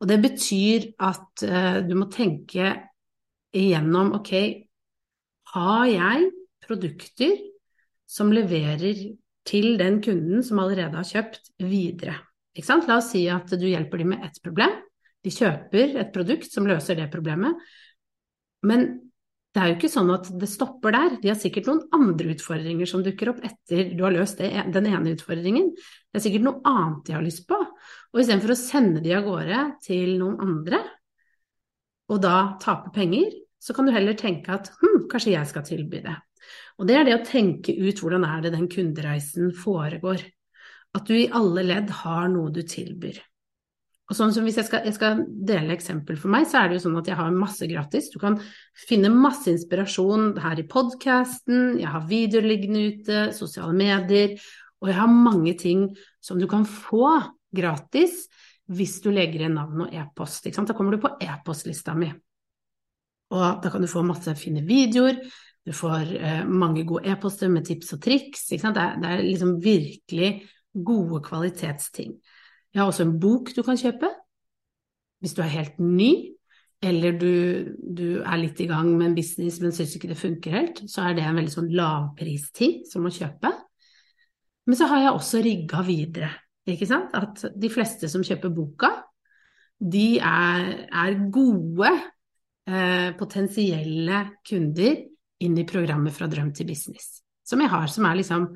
Og 0.00 0.08
det 0.08 0.16
betyr 0.22 0.86
at 1.04 1.42
uh, 1.44 1.80
du 1.84 1.92
må 1.98 2.06
tenke 2.08 2.70
igjennom 3.52 4.14
ok, 4.16 4.30
har 5.52 5.82
jeg 5.90 6.30
produkter 6.64 7.34
som 8.10 8.32
leverer 8.34 9.04
til 9.48 9.76
den 9.80 10.00
kunden 10.04 10.42
som 10.46 10.60
allerede 10.62 10.98
har 10.98 11.06
kjøpt, 11.06 11.52
videre? 11.62 12.16
La 12.58 12.96
oss 12.98 13.12
si 13.12 13.24
at 13.30 13.52
du 13.54 13.68
hjelper 13.68 14.02
dem 14.02 14.10
med 14.12 14.24
ett 14.26 14.40
problem. 14.42 14.72
De 15.22 15.30
kjøper 15.32 15.94
et 16.00 16.10
produkt 16.12 16.50
som 16.50 16.66
løser 16.66 16.98
det 16.98 17.10
problemet. 17.12 17.54
Men 18.66 18.88
det 19.50 19.62
er 19.62 19.70
jo 19.70 19.76
ikke 19.78 19.90
sånn 19.90 20.10
at 20.14 20.28
det 20.38 20.48
stopper 20.50 20.94
der. 20.94 21.16
De 21.22 21.30
har 21.30 21.38
sikkert 21.38 21.66
noen 21.70 21.82
andre 21.96 22.34
utfordringer 22.34 22.86
som 22.86 23.02
dukker 23.02 23.32
opp 23.32 23.40
etter 23.46 23.92
du 23.96 24.04
har 24.04 24.14
løst 24.14 24.42
det, 24.42 24.50
den 24.74 24.86
ene 24.90 25.14
utfordringen. 25.16 25.72
Det 25.74 26.20
er 26.20 26.24
sikkert 26.26 26.46
noe 26.46 26.62
annet 26.70 27.02
de 27.08 27.16
har 27.16 27.24
lyst 27.24 27.46
på. 27.50 27.58
Og 27.58 28.22
istedenfor 28.22 28.54
å 28.54 28.58
sende 28.58 29.02
de 29.02 29.14
av 29.16 29.26
gårde 29.26 29.64
til 29.86 30.16
noen 30.20 30.38
andre, 30.44 30.82
og 32.10 32.22
da 32.22 32.36
tape 32.62 32.90
penger, 32.94 33.30
så 33.62 33.74
kan 33.76 33.86
du 33.86 33.94
heller 33.94 34.16
tenke 34.18 34.54
at 34.54 34.70
hm, 34.80 35.06
kanskje 35.10 35.34
jeg 35.34 35.50
skal 35.50 35.66
tilby 35.66 36.02
det. 36.06 36.16
Og 36.78 36.88
det 36.88 36.98
er 36.98 37.08
det 37.08 37.16
å 37.16 37.24
tenke 37.26 37.74
ut 37.76 38.02
hvordan 38.02 38.26
er 38.28 38.44
det 38.44 38.54
den 38.56 38.68
kundereisen 38.70 39.50
foregår. 39.56 40.22
At 40.96 41.06
du 41.06 41.14
i 41.16 41.30
alle 41.30 41.64
ledd 41.66 41.92
har 42.02 42.30
noe 42.32 42.50
du 42.54 42.62
tilbyr. 42.66 43.20
Og 44.10 44.16
sånn 44.18 44.32
som 44.34 44.46
Hvis 44.46 44.58
jeg 44.58 44.66
skal, 44.66 44.82
jeg 44.88 44.96
skal, 44.96 45.20
dele 45.46 45.76
eksempel 45.76 46.18
for 46.18 46.32
meg, 46.34 46.48
så 46.50 46.60
er 46.60 46.70
det 46.70 46.80
jo 46.80 46.86
sånn 46.88 46.98
at 46.98 47.06
jeg 47.06 47.18
har 47.20 47.34
masse 47.34 47.66
gratis. 47.70 48.08
Du 48.10 48.18
kan 48.22 48.40
finne 48.74 49.12
masse 49.14 49.46
inspirasjon 49.52 50.32
her 50.42 50.58
i 50.58 50.66
podkasten, 50.66 51.76
jeg 51.78 51.92
har 51.94 52.08
videoer 52.10 52.48
liggende 52.48 52.82
ute, 52.90 53.20
sosiale 53.36 53.76
medier, 53.76 54.34
og 54.82 54.90
jeg 54.90 54.98
har 54.98 55.12
mange 55.12 55.54
ting 55.60 55.86
som 56.24 56.40
du 56.40 56.48
kan 56.50 56.66
få 56.66 57.20
gratis 57.54 58.24
hvis 58.70 58.98
du 59.04 59.10
legger 59.14 59.46
inn 59.46 59.54
navn 59.58 59.86
og 59.86 59.94
e-post. 59.94 60.50
Da 60.50 60.74
kommer 60.74 60.96
du 60.96 61.02
på 61.02 61.12
e-postlista 61.22 61.94
mi. 61.98 62.10
Og 63.30 63.62
da 63.62 63.70
kan 63.70 63.82
du 63.82 63.90
få 63.90 64.02
masse 64.06 64.34
fine 64.38 64.62
videoer, 64.66 65.20
du 65.66 65.72
får 65.76 66.14
eh, 66.16 66.42
mange 66.48 66.86
gode 66.88 67.10
e-poster 67.10 67.50
med 67.52 67.66
tips 67.68 67.94
og 67.96 68.02
triks. 68.04 68.46
Det 68.48 68.62
er, 68.64 68.96
det 69.00 69.10
er 69.10 69.22
liksom 69.26 69.58
virkelig 69.64 70.30
gode 70.72 71.20
kvalitetsting. 71.26 72.14
Jeg 72.70 72.80
har 72.80 72.88
også 72.88 73.06
en 73.06 73.18
bok 73.20 73.52
du 73.56 73.62
kan 73.66 73.78
kjøpe 73.80 74.10
hvis 75.20 75.34
du 75.36 75.42
er 75.44 75.52
helt 75.52 75.80
ny, 75.84 76.12
eller 76.80 77.16
du, 77.20 77.32
du 77.76 78.22
er 78.22 78.38
litt 78.40 78.60
i 78.64 78.68
gang 78.70 78.86
med 78.94 79.10
en 79.10 79.16
business, 79.18 79.58
men 79.60 79.74
syns 79.76 79.98
ikke 79.98 80.08
det 80.08 80.16
funker 80.16 80.54
helt, 80.56 80.80
så 80.88 81.04
er 81.04 81.18
det 81.18 81.26
en 81.28 81.36
veldig 81.36 81.52
sånn 81.52 81.68
lavpristing 81.76 82.78
som 82.88 83.04
å 83.04 83.12
kjøpe. 83.12 83.50
Men 84.64 84.78
så 84.78 84.88
har 84.88 85.02
jeg 85.02 85.12
også 85.12 85.42
rigga 85.44 85.82
videre, 85.84 86.30
ikke 86.70 86.88
sant, 86.88 87.12
at 87.12 87.44
de 87.52 87.68
fleste 87.72 88.08
som 88.08 88.24
kjøper 88.24 88.54
boka, 88.56 88.94
de 89.80 90.20
er, 90.24 90.72
er 90.88 91.20
gode 91.32 91.92
eh, 91.92 93.12
potensielle 93.20 94.24
kunder 94.48 94.96
inn 95.44 95.56
i 95.58 95.66
programmet 95.68 96.14
Fra 96.16 96.28
drøm 96.30 96.52
til 96.56 96.68
business, 96.68 97.20
som 97.46 97.62
jeg 97.62 97.72
har, 97.72 97.88
som 97.92 98.06
er 98.08 98.20
liksom 98.20 98.46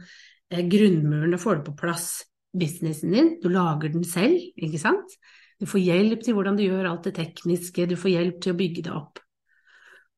eh, 0.53 0.65
grunnmuren 0.71 1.37
å 1.37 1.41
få 1.41 1.59
det 1.59 1.67
på 1.69 1.77
plass 1.85 2.09
businessen 2.55 3.15
din, 3.15 3.33
du 3.43 3.49
lager 3.51 3.91
den 3.91 4.05
selv, 4.07 4.39
ikke 4.55 4.79
sant? 4.79 5.17
Du 5.59 5.67
får 5.71 5.83
hjelp 5.83 6.23
til 6.23 6.37
hvordan 6.37 6.59
du 6.59 6.65
gjør 6.67 6.91
alt 6.91 7.09
det 7.09 7.17
tekniske, 7.17 7.87
du 7.91 7.97
får 7.99 8.13
hjelp 8.13 8.43
til 8.43 8.55
å 8.55 8.59
bygge 8.59 8.85
det 8.87 8.95
opp. 8.95 9.23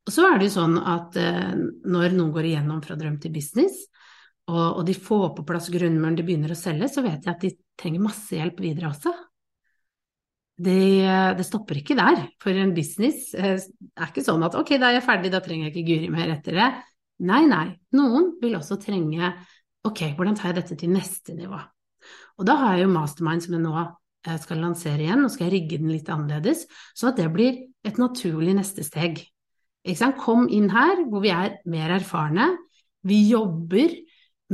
Og 0.07 0.15
så 0.15 0.27
er 0.29 0.39
det 0.39 0.49
jo 0.49 0.57
sånn 0.59 0.77
at 0.79 1.17
eh, 1.19 1.55
når 1.89 2.15
noen 2.15 2.33
går 2.35 2.51
igjennom 2.51 2.83
fra 2.85 2.99
drøm 2.99 3.19
til 3.23 3.35
business, 3.35 3.87
og, 4.47 4.85
de 4.87 4.95
får 4.95 5.33
på 5.35 5.45
plass 5.47 5.67
grunnmuren, 5.75 6.15
de 6.15 6.23
begynner 6.23 6.53
å 6.55 6.59
selge, 6.59 6.87
så 6.93 7.03
vet 7.03 7.25
jeg 7.25 7.33
at 7.33 7.43
de 7.43 7.49
trenger 7.75 8.05
masse 8.05 8.37
hjelp 8.37 8.61
videre 8.63 8.93
også. 8.93 9.11
Det, 10.57 11.05
det 11.37 11.45
stopper 11.45 11.83
ikke 11.83 11.95
der, 11.99 12.23
for 12.41 12.57
en 12.57 12.73
business 12.77 13.35
eh, 13.37 13.59
er 13.61 14.09
ikke 14.09 14.25
sånn 14.25 14.45
at 14.47 14.55
ok, 14.57 14.79
da 14.81 14.89
er 14.89 14.99
jeg 14.99 15.05
ferdig, 15.05 15.33
da 15.35 15.43
trenger 15.45 15.69
jeg 15.69 15.75
ikke 15.75 15.89
Guri 15.91 16.09
mer 16.15 16.33
etter 16.33 16.57
det. 16.57 16.69
Nei, 17.29 17.43
nei. 17.49 17.67
Noen 17.97 18.31
vil 18.41 18.57
også 18.57 18.79
trenge 18.81 19.35
ok, 19.87 20.01
hvordan 20.17 20.39
tar 20.39 20.51
jeg 20.51 20.63
dette 20.63 20.79
til 20.81 20.95
neste 20.95 21.37
nivå? 21.37 21.61
Og 22.41 22.49
da 22.49 22.57
har 22.63 22.77
jeg 22.77 22.87
jo 22.87 22.95
Mastermind 22.95 23.45
som 23.45 23.57
jeg 23.57 23.65
nå 23.67 23.75
eh, 23.83 24.39
skal 24.41 24.65
lansere 24.65 25.05
igjen, 25.05 25.21
nå 25.25 25.33
skal 25.33 25.51
jeg 25.51 25.55
rigge 25.59 25.81
den 25.83 25.93
litt 25.93 26.09
annerledes, 26.13 26.65
sånn 26.97 27.13
at 27.13 27.21
det 27.21 27.29
blir 27.37 27.61
et 27.85 28.01
naturlig 28.01 28.57
neste 28.57 28.85
steg. 28.87 29.21
Kom 30.19 30.49
inn 30.51 30.73
her 30.73 31.05
hvor 31.07 31.23
vi 31.23 31.31
er 31.31 31.61
mer 31.71 31.93
erfarne. 32.01 32.49
Vi 33.07 33.21
jobber 33.29 33.93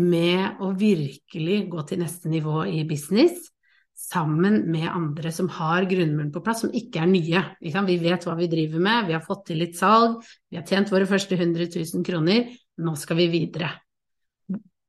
med 0.03 0.61
å 0.61 0.75
virkelig 0.77 1.63
gå 1.73 1.87
til 1.89 2.03
neste 2.03 2.29
nivå 2.33 2.67
i 2.69 2.83
business 2.89 3.53
sammen 4.03 4.65
med 4.73 4.89
andre 4.91 5.31
som 5.33 5.49
har 5.61 5.87
grunnmuren 5.91 6.33
på 6.35 6.43
plass, 6.45 6.65
som 6.65 6.75
ikke 6.75 7.05
er 7.05 7.11
nye. 7.11 7.45
Vi 7.63 7.99
vet 8.03 8.27
hva 8.27 8.35
vi 8.39 8.51
driver 8.51 8.83
med, 8.83 9.07
vi 9.09 9.17
har 9.17 9.25
fått 9.25 9.47
til 9.51 9.63
litt 9.63 9.79
salg, 9.79 10.19
vi 10.51 10.59
har 10.59 10.67
tjent 10.69 10.91
våre 10.93 11.09
første 11.09 11.39
100 11.39 11.71
000 11.79 12.05
kroner, 12.07 12.51
nå 12.83 12.97
skal 12.99 13.21
vi 13.23 13.31
videre 13.33 13.71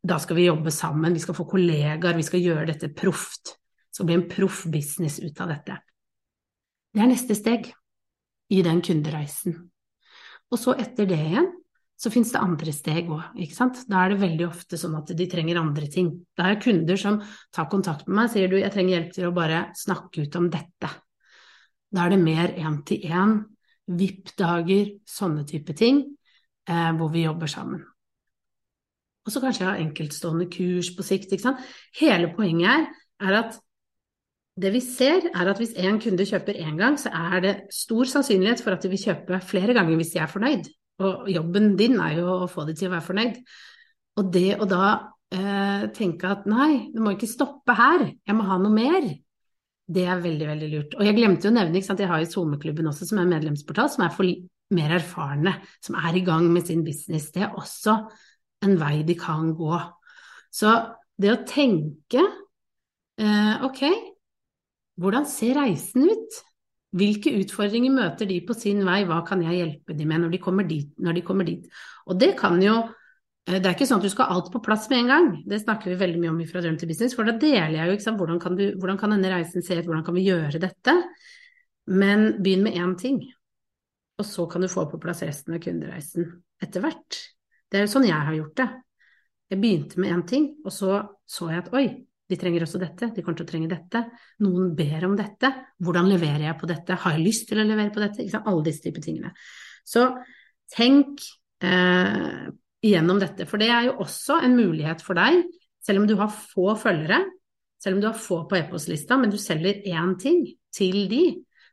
da 0.03 0.19
skal 0.19 0.35
vi 0.35 0.49
jobbe 0.49 0.71
sammen, 0.71 1.13
vi 1.13 1.21
skal 1.23 1.35
få 1.35 1.45
kollegaer, 1.47 2.17
vi 2.17 2.25
skal 2.27 2.43
gjøre 2.43 2.67
dette 2.67 2.91
proft. 2.91 3.55
Det 3.55 3.97
skal 3.99 4.09
bli 4.09 4.17
en 4.17 4.27
proff 4.29 4.65
business 4.71 5.19
ut 5.23 5.39
av 5.41 5.53
dette. 5.53 5.77
Det 6.93 7.01
er 7.01 7.09
neste 7.09 7.37
steg 7.37 7.69
i 8.51 8.61
den 8.65 8.81
kundereisen. 8.83 9.55
Og 10.51 10.59
så 10.59 10.75
etter 10.77 11.07
det 11.09 11.21
igjen, 11.23 11.47
så 12.03 12.11
finnes 12.11 12.33
det 12.33 12.41
andre 12.43 12.73
steg 12.75 13.07
òg, 13.13 13.37
ikke 13.39 13.55
sant. 13.55 13.85
Da 13.87 14.01
er 14.03 14.11
det 14.11 14.19
veldig 14.23 14.47
ofte 14.49 14.79
sånn 14.79 14.97
at 14.99 15.13
de 15.15 15.27
trenger 15.31 15.61
andre 15.61 15.87
ting. 15.91 16.09
Da 16.35 16.49
er 16.49 16.57
det 16.57 16.65
kunder 16.65 16.99
som 16.99 17.21
tar 17.55 17.69
kontakt 17.71 18.09
med 18.09 18.17
meg 18.17 18.27
og 18.27 18.35
sier 18.35 18.51
du, 18.51 18.57
jeg 18.59 18.73
trenger 18.75 18.97
hjelp 18.97 19.15
til 19.15 19.29
å 19.29 19.35
bare 19.37 19.63
snakke 19.79 20.25
ut 20.27 20.37
om 20.41 20.51
dette. 20.51 20.91
Da 21.93 22.03
er 22.03 22.13
det 22.15 22.19
mer 22.19 22.57
én-til-én, 22.59 23.39
VIP-dager, 23.93 24.93
sånne 25.07 25.47
type 25.47 25.75
ting, 25.79 26.03
eh, 26.67 26.91
hvor 26.99 27.11
vi 27.13 27.23
jobber 27.23 27.51
sammen 27.51 27.83
og 29.23 29.31
så 29.31 29.39
kanskje 29.39 29.63
jeg 29.63 29.69
har 29.69 29.83
enkeltstående 29.83 30.49
kurs 30.51 30.89
på 30.97 31.05
sikt. 31.05 31.31
Ikke 31.31 31.45
sant? 31.45 31.61
Hele 31.99 32.31
poenget 32.35 32.67
her 32.67 32.87
er 33.23 33.37
at 33.39 33.59
det 34.59 34.69
vi 34.75 34.83
ser, 34.85 35.29
er 35.33 35.49
at 35.49 35.57
hvis 35.57 35.73
én 35.79 35.97
kunde 36.01 36.27
kjøper 36.29 36.59
én 36.61 36.77
gang, 36.77 36.97
så 36.99 37.09
er 37.09 37.39
det 37.41 37.53
stor 37.73 38.09
sannsynlighet 38.09 38.61
for 38.61 38.75
at 38.75 38.83
de 38.83 38.91
vil 38.91 39.01
kjøpe 39.01 39.39
flere 39.47 39.73
ganger 39.73 39.97
hvis 39.97 40.11
de 40.13 40.21
er 40.21 40.29
fornøyd. 40.29 40.67
Og 41.01 41.29
jobben 41.31 41.73
din 41.79 41.97
er 42.01 42.19
jo 42.19 42.43
å 42.43 42.51
få 42.51 42.67
de 42.67 42.75
til 42.77 42.89
å 42.89 42.93
være 42.93 43.07
fornøyd. 43.07 43.41
Og 44.21 44.29
det 44.33 44.49
å 44.61 44.67
da 44.69 44.87
eh, 45.33 45.85
tenke 45.95 46.29
at 46.29 46.45
nei, 46.49 46.89
det 46.93 47.01
må 47.01 47.15
ikke 47.15 47.29
stoppe 47.29 47.75
her, 47.77 48.05
jeg 48.13 48.37
må 48.37 48.45
ha 48.45 48.59
noe 48.61 48.73
mer, 48.73 49.07
det 49.93 50.05
er 50.07 50.21
veldig, 50.21 50.47
veldig 50.47 50.69
lurt. 50.71 50.95
Og 50.97 51.07
jeg 51.07 51.17
glemte 51.17 51.47
jo 51.47 51.51
å 51.51 51.57
nevne, 51.57 51.81
at 51.81 52.03
jeg 52.03 52.09
har 52.09 52.21
jo 52.21 52.29
SoMe-klubben 52.31 52.87
også, 52.89 53.07
som 53.09 53.19
er 53.19 53.31
medlemsportal, 53.31 53.89
som 53.91 54.05
er 54.05 54.13
for 54.15 54.29
mer 54.73 54.95
erfarne, 54.95 55.57
som 55.83 55.97
er 55.99 56.17
i 56.17 56.23
gang 56.25 56.47
med 56.53 56.69
sin 56.69 56.85
business. 56.85 57.31
Det 57.33 57.43
er 57.45 57.57
også 57.59 57.97
en 58.63 58.77
vei 58.79 59.01
de 59.05 59.17
kan 59.19 59.51
gå. 59.57 59.81
Så 60.53 60.71
det 61.19 61.33
å 61.33 61.43
tenke 61.47 62.23
eh, 62.23 63.65
ok, 63.65 63.83
hvordan 65.01 65.27
ser 65.29 65.57
reisen 65.59 66.07
ut? 66.07 66.41
Hvilke 66.93 67.31
utfordringer 67.39 67.93
møter 67.93 68.29
de 68.29 68.39
på 68.45 68.55
sin 68.57 68.83
vei, 68.85 68.99
hva 69.09 69.23
kan 69.25 69.41
jeg 69.41 69.57
hjelpe 69.57 69.95
dem 69.97 70.11
med 70.11 70.23
når 70.23 70.35
de 70.35 70.41
kommer 70.41 70.67
dit? 70.69 70.91
De 70.93 71.23
kommer 71.25 71.47
dit? 71.47 71.65
Og 72.05 72.19
det 72.21 72.33
kan 72.37 72.59
jo 72.61 72.75
eh, 73.47 73.57
det 73.57 73.65
er 73.65 73.73
ikke 73.73 73.87
sånn 73.89 74.03
at 74.03 74.05
du 74.05 74.13
skal 74.13 74.29
ha 74.29 74.37
alt 74.37 74.51
på 74.53 74.61
plass 74.63 74.85
med 74.91 75.03
en 75.03 75.13
gang, 75.13 75.29
det 75.49 75.63
snakker 75.63 75.93
vi 75.93 75.99
veldig 76.01 76.21
mye 76.21 76.33
om 76.35 76.41
fra 76.49 76.61
Drøm 76.61 76.77
til 76.77 76.91
business, 76.91 77.17
for 77.17 77.25
da 77.25 77.33
deler 77.41 77.79
jeg 77.79 77.89
jo 77.89 77.97
ikke 77.97 78.07
sant, 78.07 78.21
hvordan 78.21 78.41
kan, 78.43 78.59
du, 78.59 78.67
hvordan 78.77 79.01
kan 79.01 79.15
denne 79.15 79.33
reisen 79.33 79.65
se 79.65 79.79
ut, 79.79 79.87
hvordan 79.89 80.05
kan 80.05 80.19
vi 80.19 80.27
gjøre 80.27 80.61
dette? 80.61 80.97
Men 81.89 82.29
begynn 82.43 82.63
med 82.67 82.77
én 82.79 82.93
ting, 82.99 83.19
og 84.21 84.29
så 84.29 84.45
kan 84.47 84.63
du 84.63 84.69
få 84.71 84.85
på 84.91 85.01
plass 85.01 85.25
resten 85.25 85.57
av 85.57 85.63
kundereisen 85.63 86.29
etter 86.63 86.83
hvert. 86.83 87.19
Det 87.67 87.79
er 87.79 87.87
jo 87.87 87.93
sånn 87.95 88.05
jeg 88.05 88.25
har 88.29 88.37
gjort 88.37 88.57
det. 88.61 88.69
Jeg 89.49 89.61
begynte 89.61 89.99
med 90.01 90.13
én 90.13 90.27
ting, 90.29 90.49
og 90.63 90.71
så 90.71 91.01
så 91.25 91.49
jeg 91.49 91.63
at 91.63 91.73
oi, 91.73 91.87
de 92.31 92.37
trenger 92.39 92.63
også 92.63 92.79
dette, 92.81 93.09
de 93.11 93.21
kommer 93.21 93.39
til 93.39 93.45
å 93.45 93.51
trenge 93.51 93.69
dette. 93.71 94.01
Noen 94.45 94.71
ber 94.77 95.05
om 95.09 95.15
dette. 95.19 95.49
Hvordan 95.83 96.07
leverer 96.09 96.47
jeg 96.47 96.57
på 96.61 96.69
dette? 96.69 96.97
Har 97.03 97.17
jeg 97.17 97.25
lyst 97.25 97.49
til 97.49 97.59
å 97.59 97.67
levere 97.67 97.91
på 97.93 98.03
dette? 98.03 98.25
Alle 98.39 98.63
disse 98.65 98.85
typer 98.85 99.03
tingene. 99.03 99.33
Så 99.83 100.05
tenk 100.73 101.21
eh, 101.63 102.47
gjennom 102.83 103.19
dette, 103.21 103.47
for 103.49 103.61
det 103.61 103.69
er 103.71 103.89
jo 103.89 103.97
også 104.03 104.39
en 104.43 104.55
mulighet 104.57 105.03
for 105.03 105.19
deg, 105.19 105.43
selv 105.83 106.03
om 106.03 106.07
du 106.07 106.15
har 106.19 106.31
få 106.31 106.73
følgere, 106.79 107.19
selv 107.83 107.97
om 107.97 108.03
du 108.03 108.07
har 108.07 108.19
få 108.19 108.43
på 108.47 108.57
e-postlista, 108.61 109.17
men 109.19 109.31
du 109.31 109.37
selger 109.41 109.83
én 109.91 110.15
ting 110.19 110.45
til 110.73 111.03
de, 111.11 111.23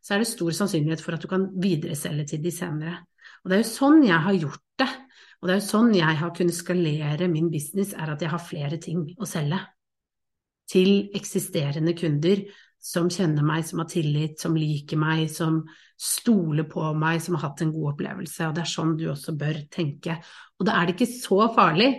så 0.03 0.17
er 0.17 0.23
det 0.23 0.31
stor 0.33 0.51
sannsynlighet 0.57 1.03
for 1.05 1.15
at 1.15 1.23
du 1.23 1.31
kan 1.31 1.47
videreselge 1.63 2.27
til 2.33 2.43
de 2.43 2.53
senere. 2.55 2.99
Og 3.45 3.51
det 3.51 3.59
er 3.59 3.63
jo 3.63 3.71
sånn 3.71 4.03
jeg 4.07 4.19
har 4.27 4.39
gjort 4.39 4.65
det. 4.81 4.89
Og 5.41 5.49
det 5.49 5.55
er 5.55 5.61
jo 5.61 5.69
sånn 5.71 5.93
jeg 5.97 6.17
har 6.21 6.33
kunnet 6.37 6.57
skalere 6.57 7.29
min 7.33 7.51
business, 7.53 7.95
er 7.95 8.13
at 8.13 8.25
jeg 8.25 8.33
har 8.33 8.43
flere 8.43 8.81
ting 8.83 9.07
å 9.17 9.29
selge. 9.29 9.61
Til 10.71 11.11
eksisterende 11.17 11.95
kunder 11.99 12.45
som 12.81 13.11
kjenner 13.13 13.45
meg, 13.45 13.65
som 13.69 13.83
har 13.83 13.89
tillit, 13.91 14.39
som 14.41 14.57
liker 14.57 15.01
meg, 15.01 15.27
som 15.33 15.61
stoler 16.01 16.65
på 16.71 16.93
meg, 16.97 17.21
som 17.21 17.37
har 17.37 17.51
hatt 17.51 17.65
en 17.65 17.75
god 17.75 17.93
opplevelse. 17.95 18.47
Og 18.49 18.55
det 18.57 18.63
er 18.65 18.71
sånn 18.71 18.95
du 18.97 19.09
også 19.13 19.35
bør 19.39 19.59
tenke. 19.73 20.17
Og 20.59 20.69
da 20.69 20.79
er 20.79 20.89
det 20.89 20.97
ikke 20.97 21.11
så 21.13 21.51
farlig 21.57 21.91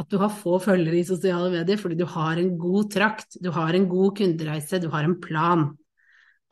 at 0.00 0.08
du 0.08 0.16
har 0.22 0.32
få 0.32 0.56
følgere 0.62 1.00
i 1.00 1.06
sosiale 1.06 1.50
medier, 1.52 1.80
fordi 1.80 1.98
du 1.98 2.06
har 2.08 2.38
en 2.40 2.54
god 2.60 2.92
trakt, 2.94 3.36
du 3.42 3.50
har 3.52 3.76
en 3.76 3.88
god 3.90 4.14
kundereise, 4.20 4.80
du 4.80 4.88
har 4.94 5.04
en 5.04 5.18
plan. 5.20 5.66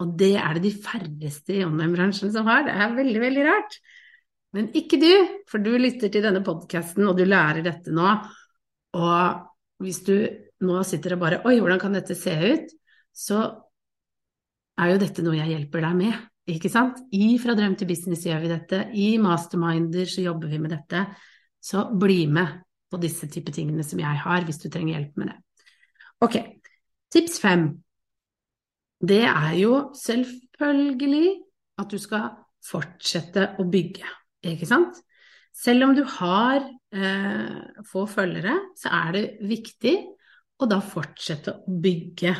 Og 0.03 0.11
det 0.19 0.35
er 0.39 0.59
det 0.59 0.67
de 0.67 0.75
færreste 0.75 1.57
i 1.57 1.65
online-bransjen 1.67 2.35
som 2.35 2.51
har. 2.51 2.67
Det 2.67 2.75
er 2.75 2.99
veldig, 2.99 3.23
veldig 3.23 3.47
rart. 3.47 3.79
Men 4.57 4.69
ikke 4.77 5.01
du, 5.01 5.11
for 5.51 5.63
du 5.63 5.73
lytter 5.77 6.13
til 6.13 6.25
denne 6.25 6.43
podkasten, 6.45 7.07
og 7.09 7.17
du 7.19 7.25
lærer 7.29 7.65
dette 7.67 7.95
nå. 7.95 8.11
Og 8.99 9.83
hvis 9.85 10.03
du 10.07 10.15
nå 10.65 10.83
sitter 10.87 11.15
og 11.15 11.23
bare 11.23 11.41
Oi, 11.47 11.59
hvordan 11.63 11.81
kan 11.83 11.95
dette 11.95 12.17
se 12.19 12.35
ut? 12.35 12.73
Så 13.15 13.39
er 14.79 14.93
jo 14.93 15.01
dette 15.03 15.25
noe 15.27 15.39
jeg 15.39 15.53
hjelper 15.53 15.85
deg 15.85 15.99
med, 15.99 16.23
ikke 16.55 16.71
sant? 16.73 17.01
I 17.15 17.35
Fra 17.43 17.57
drøm 17.59 17.75
til 17.79 17.91
business 17.91 18.25
gjør 18.27 18.45
vi 18.45 18.53
dette, 18.53 18.85
i 18.95 19.09
Masterminder 19.23 20.09
så 20.11 20.25
jobber 20.25 20.51
vi 20.53 20.61
med 20.63 20.75
dette. 20.75 21.05
Så 21.59 21.89
bli 21.99 22.23
med 22.31 22.61
på 22.89 23.01
disse 23.03 23.27
type 23.29 23.53
tingene 23.53 23.85
som 23.85 24.01
jeg 24.01 24.23
har, 24.23 24.47
hvis 24.47 24.61
du 24.63 24.69
trenger 24.71 24.97
hjelp 24.97 25.19
med 25.21 25.33
det. 25.33 25.37
Ok, 26.25 26.39
tips 27.13 27.39
fem. 27.43 27.69
Det 28.99 29.25
er 29.29 29.53
jo 29.61 29.75
selvfølgelig 29.99 31.27
at 31.79 31.93
du 31.93 31.99
skal 32.03 32.31
fortsette 32.65 33.53
å 33.59 33.67
bygge, 33.71 34.07
ikke 34.47 34.67
sant? 34.67 34.99
Selv 35.55 35.89
om 35.89 35.95
du 35.95 36.05
har 36.19 36.63
eh, 36.95 37.83
få 37.87 38.05
følgere, 38.11 38.55
så 38.79 38.91
er 38.95 39.15
det 39.15 39.25
viktig 39.47 39.95
å 40.59 40.69
da 40.71 40.81
fortsette 40.83 41.55
å 41.55 41.79
bygge. 41.83 42.35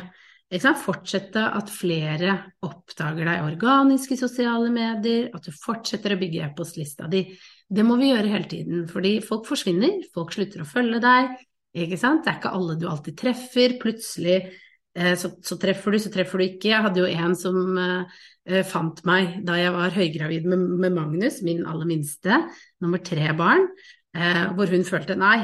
Fortsette 0.49 1.43
at 1.45 1.69
flere 1.69 2.33
oppdager 2.65 3.27
deg 3.29 3.65
i 3.93 4.17
sosiale 4.17 4.71
medier, 4.73 5.27
at 5.33 5.45
du 5.45 5.53
fortsetter 5.53 6.15
å 6.15 6.17
bygge 6.19 6.47
e-postlista 6.47 7.05
di. 7.07 7.21
Det 7.69 7.85
må 7.85 7.99
vi 7.99 8.09
gjøre 8.09 8.31
hele 8.31 8.49
tiden, 8.49 8.87
fordi 8.89 9.19
folk 9.21 9.45
forsvinner, 9.45 10.01
folk 10.13 10.33
slutter 10.33 10.63
å 10.63 10.67
følge 10.67 11.03
deg. 11.03 11.37
Ikke 11.77 11.99
sant? 12.01 12.23
Det 12.25 12.31
er 12.31 12.39
ikke 12.39 12.55
alle 12.57 12.79
du 12.81 12.87
alltid 12.89 13.19
treffer. 13.19 13.77
Plutselig 13.77 14.39
eh, 14.41 15.13
så, 15.13 15.35
så, 15.45 15.59
treffer 15.61 15.93
du, 15.93 15.99
så 16.01 16.09
treffer 16.13 16.41
du 16.41 16.47
ikke. 16.47 16.71
Jeg 16.73 16.81
hadde 16.87 17.03
jo 17.03 17.11
en 17.13 17.37
som 17.37 17.77
eh, 17.77 18.17
eh 18.49 18.65
fant 18.65 19.03
meg 19.05 19.43
da 19.45 19.59
jeg 19.59 19.75
var 19.77 19.93
høygravid 19.93 20.49
med, 20.49 20.65
med 20.81 20.97
Magnus, 20.97 21.43
min 21.45 21.61
aller 21.69 21.93
minste, 21.93 22.41
nummer 22.81 23.05
tre 23.05 23.29
barn, 23.37 23.69
eh, 24.17 24.47
hvor 24.57 24.73
hun 24.73 24.87
følte 24.87 25.19
nei, 25.19 25.43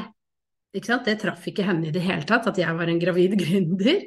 det 0.76 1.18
traff 1.22 1.46
ikke 1.48 1.66
henne 1.66 1.88
i 1.88 1.94
det 1.94 2.04
hele 2.04 2.26
tatt 2.28 2.48
at 2.50 2.58
jeg 2.60 2.76
var 2.76 2.90
en 2.90 3.00
gravid 3.02 3.36
gründer. 3.42 4.02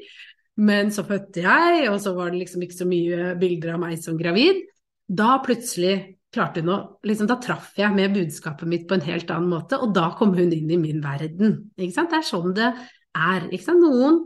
Men 0.59 0.91
så 0.91 1.05
fødte 1.07 1.43
jeg, 1.45 1.87
og 1.87 1.99
så 2.03 2.13
var 2.17 2.31
det 2.31 2.41
liksom 2.41 2.63
ikke 2.65 2.81
så 2.81 2.87
mye 2.87 3.33
bilder 3.39 3.77
av 3.77 3.83
meg 3.85 3.99
som 4.03 4.17
gravid. 4.19 4.65
Da 5.07 5.37
plutselig 5.43 6.19
klarte 6.33 6.61
hun 6.61 6.73
å 6.73 6.79
liksom, 7.07 7.29
Da 7.29 7.39
traff 7.41 7.73
jeg 7.79 7.89
med 7.95 8.13
budskapet 8.13 8.69
mitt 8.69 8.85
på 8.89 8.97
en 8.97 9.05
helt 9.07 9.31
annen 9.33 9.49
måte, 9.49 9.79
og 9.79 9.93
da 9.95 10.09
kom 10.17 10.35
hun 10.37 10.53
inn 10.53 10.69
i 10.69 10.79
min 10.81 11.01
verden. 11.03 11.71
Ikke 11.79 11.95
sant? 11.95 12.11
Det 12.11 12.19
er 12.19 12.27
sånn 12.27 12.55
det 12.57 12.69
er. 12.69 13.47
Ikke 13.49 13.65
sant? 13.65 13.85
Noen 13.85 14.19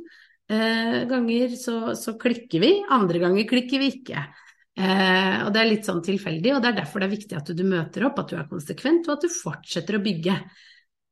eh, 0.51 1.03
ganger 1.10 1.56
så, 1.60 1.77
så, 1.99 2.17
klikker 2.19 2.63
vi, 2.63 2.73
andre 2.91 3.23
ganger 3.23 3.47
klikker 3.49 3.84
vi 3.84 3.93
ikke. 3.99 4.25
Eh, 4.73 5.39
og 5.45 5.53
det 5.53 5.62
er 5.62 5.69
litt 5.69 5.88
sånn 5.88 6.03
tilfeldig, 6.03 6.56
og 6.56 6.63
det 6.63 6.73
er 6.73 6.82
derfor 6.82 7.03
det 7.03 7.12
er 7.12 7.15
viktig 7.15 7.39
at 7.39 7.53
du, 7.53 7.63
møter 7.67 8.10
opp, 8.10 8.19
at 8.23 8.34
du 8.34 8.38
er 8.39 8.49
konsekvent, 8.49 9.08
og 9.08 9.17
at 9.17 9.27
du 9.27 9.34
fortsetter 9.38 9.99
å 9.99 10.03
bygge. 10.03 10.38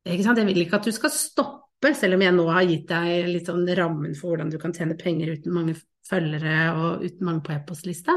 Jeg 0.08 0.18
vil 0.48 0.64
ikke 0.64 0.80
at 0.80 0.88
du 0.88 0.94
skal 0.96 1.14
stoppe 1.14 1.92
selv 1.98 2.18
om 2.18 2.24
jeg 2.26 2.34
nå 2.34 2.46
har 2.50 2.66
gitt 2.70 2.88
deg 2.90 3.28
litt 3.30 3.50
sånn 3.50 3.68
rammen 3.78 4.16
for 4.18 4.32
hvordan 4.32 4.50
du 4.50 4.58
kan 4.62 4.74
tjene 4.74 4.98
penger 4.98 5.36
uten 5.36 5.54
mange 5.54 5.76
følgere 6.10 6.56
og 6.74 7.04
uten 7.06 7.28
mange 7.28 7.44
på 7.46 7.54
e-postlista. 7.56 8.16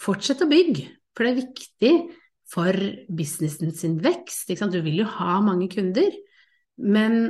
Fortsett 0.00 0.42
å 0.42 0.48
bygge, 0.50 0.88
for 1.14 1.26
det 1.26 1.30
er 1.30 1.40
viktig 1.44 1.92
for 2.50 2.80
businessen 3.14 3.70
sin 3.76 4.00
vekst. 4.02 4.50
Du 4.50 4.80
vil 4.82 5.02
jo 5.02 5.08
ha 5.20 5.38
mange 5.44 5.68
kunder, 5.70 6.10
men 6.82 7.20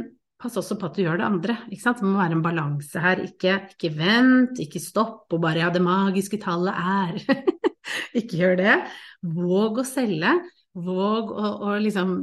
pass 0.41 0.57
også 0.57 0.79
på 0.81 0.89
at 0.89 0.97
du 0.97 1.03
gjør 1.05 1.21
det 1.21 1.29
andre. 1.29 1.57
Det 1.69 1.97
må 2.01 2.17
være 2.17 2.39
en 2.39 2.45
balanse 2.45 3.03
her. 3.05 3.25
Ikke, 3.27 3.59
ikke 3.75 3.93
vent, 3.99 4.61
ikke 4.63 4.81
stopp 4.81 5.33
og 5.35 5.43
bare 5.43 5.67
ja, 5.67 5.73
det 5.75 5.85
magiske 5.85 6.41
tallet 6.41 6.73
er 6.73 7.21
Ikke 8.19 8.39
gjør 8.39 8.57
det. 8.61 8.77
Våg 9.21 9.83
å 9.83 9.85
selge. 9.85 10.33
Våg 10.79 11.33
å, 11.35 11.51
å 11.69 11.75
liksom 11.83 12.15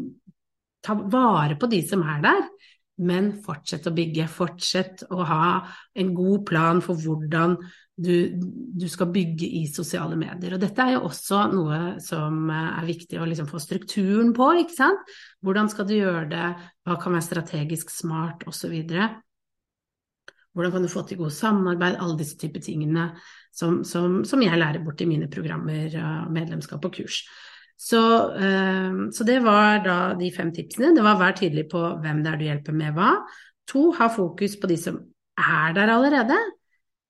ta 0.88 0.96
vare 0.96 1.60
på 1.60 1.70
de 1.72 1.84
som 1.86 2.02
er 2.08 2.24
der 2.24 2.48
men 2.98 3.32
fortsett 3.46 3.88
å 3.88 3.94
bygge. 3.96 4.28
Fortsett 4.32 5.04
å 5.14 5.22
ha 5.28 5.50
en 5.98 6.14
god 6.18 6.46
plan 6.48 6.82
for 6.84 6.98
hvordan 6.98 7.58
du, 7.98 8.14
du, 8.78 8.86
skal 8.90 9.10
bygge 9.14 9.48
i 9.60 9.64
sosiale 9.70 10.18
medier. 10.20 10.56
Og 10.56 10.62
dette 10.62 10.84
er 10.84 10.96
jo 10.96 11.06
også 11.08 11.44
noe 11.54 11.80
som 12.04 12.50
er 12.54 12.86
viktig 12.90 13.20
å 13.20 13.26
liksom 13.30 13.50
få 13.50 13.62
strukturen 13.62 14.34
på, 14.38 14.52
ikke 14.62 14.78
sant. 14.78 15.16
Hvordan 15.46 15.72
skal 15.74 15.90
du 15.90 15.96
gjøre 15.98 16.28
det, 16.34 16.52
hva 16.86 17.00
kan 17.02 17.18
være 17.18 17.30
strategisk 17.30 17.94
smart, 17.94 18.46
osv. 18.50 18.76
Hvordan 20.58 20.74
kan 20.74 20.86
du 20.86 20.90
få 20.90 21.04
til 21.06 21.22
god 21.22 21.34
samarbeid, 21.34 22.00
alle 22.02 22.18
disse 22.18 22.38
typer 22.38 22.64
tingene 22.66 23.12
som, 23.54 23.84
som, 23.86 24.24
som 24.26 24.42
jeg 24.46 24.58
lærer 24.58 24.82
bort 24.86 25.02
i 25.02 25.10
mine 25.10 25.30
programmer, 25.34 25.94
medlemskap 26.34 26.86
og 26.86 26.98
kurs. 26.98 27.24
Så, 27.78 28.02
eh, 28.34 28.96
så, 29.14 29.24
det 29.24 29.38
var 29.46 29.84
da 29.86 29.98
de 30.18 30.32
fem 30.34 30.50
tipsene. 30.54 30.96
Det 30.98 31.06
var 31.06 31.20
vær 31.20 31.36
tydelig 31.38 31.68
på 31.72 31.82
hvem 32.02 32.24
det 32.26 32.32
er 32.32 32.40
du 32.40 32.46
hjelper 32.48 32.78
med 32.78 32.96
hva. 32.98 33.12
To, 33.70 33.92
ha 34.00 34.08
fokus 34.10 34.56
på 34.58 34.70
de 34.72 34.78
som 34.82 35.02
er 35.38 35.76
der 35.78 35.92
allerede. 35.94 36.38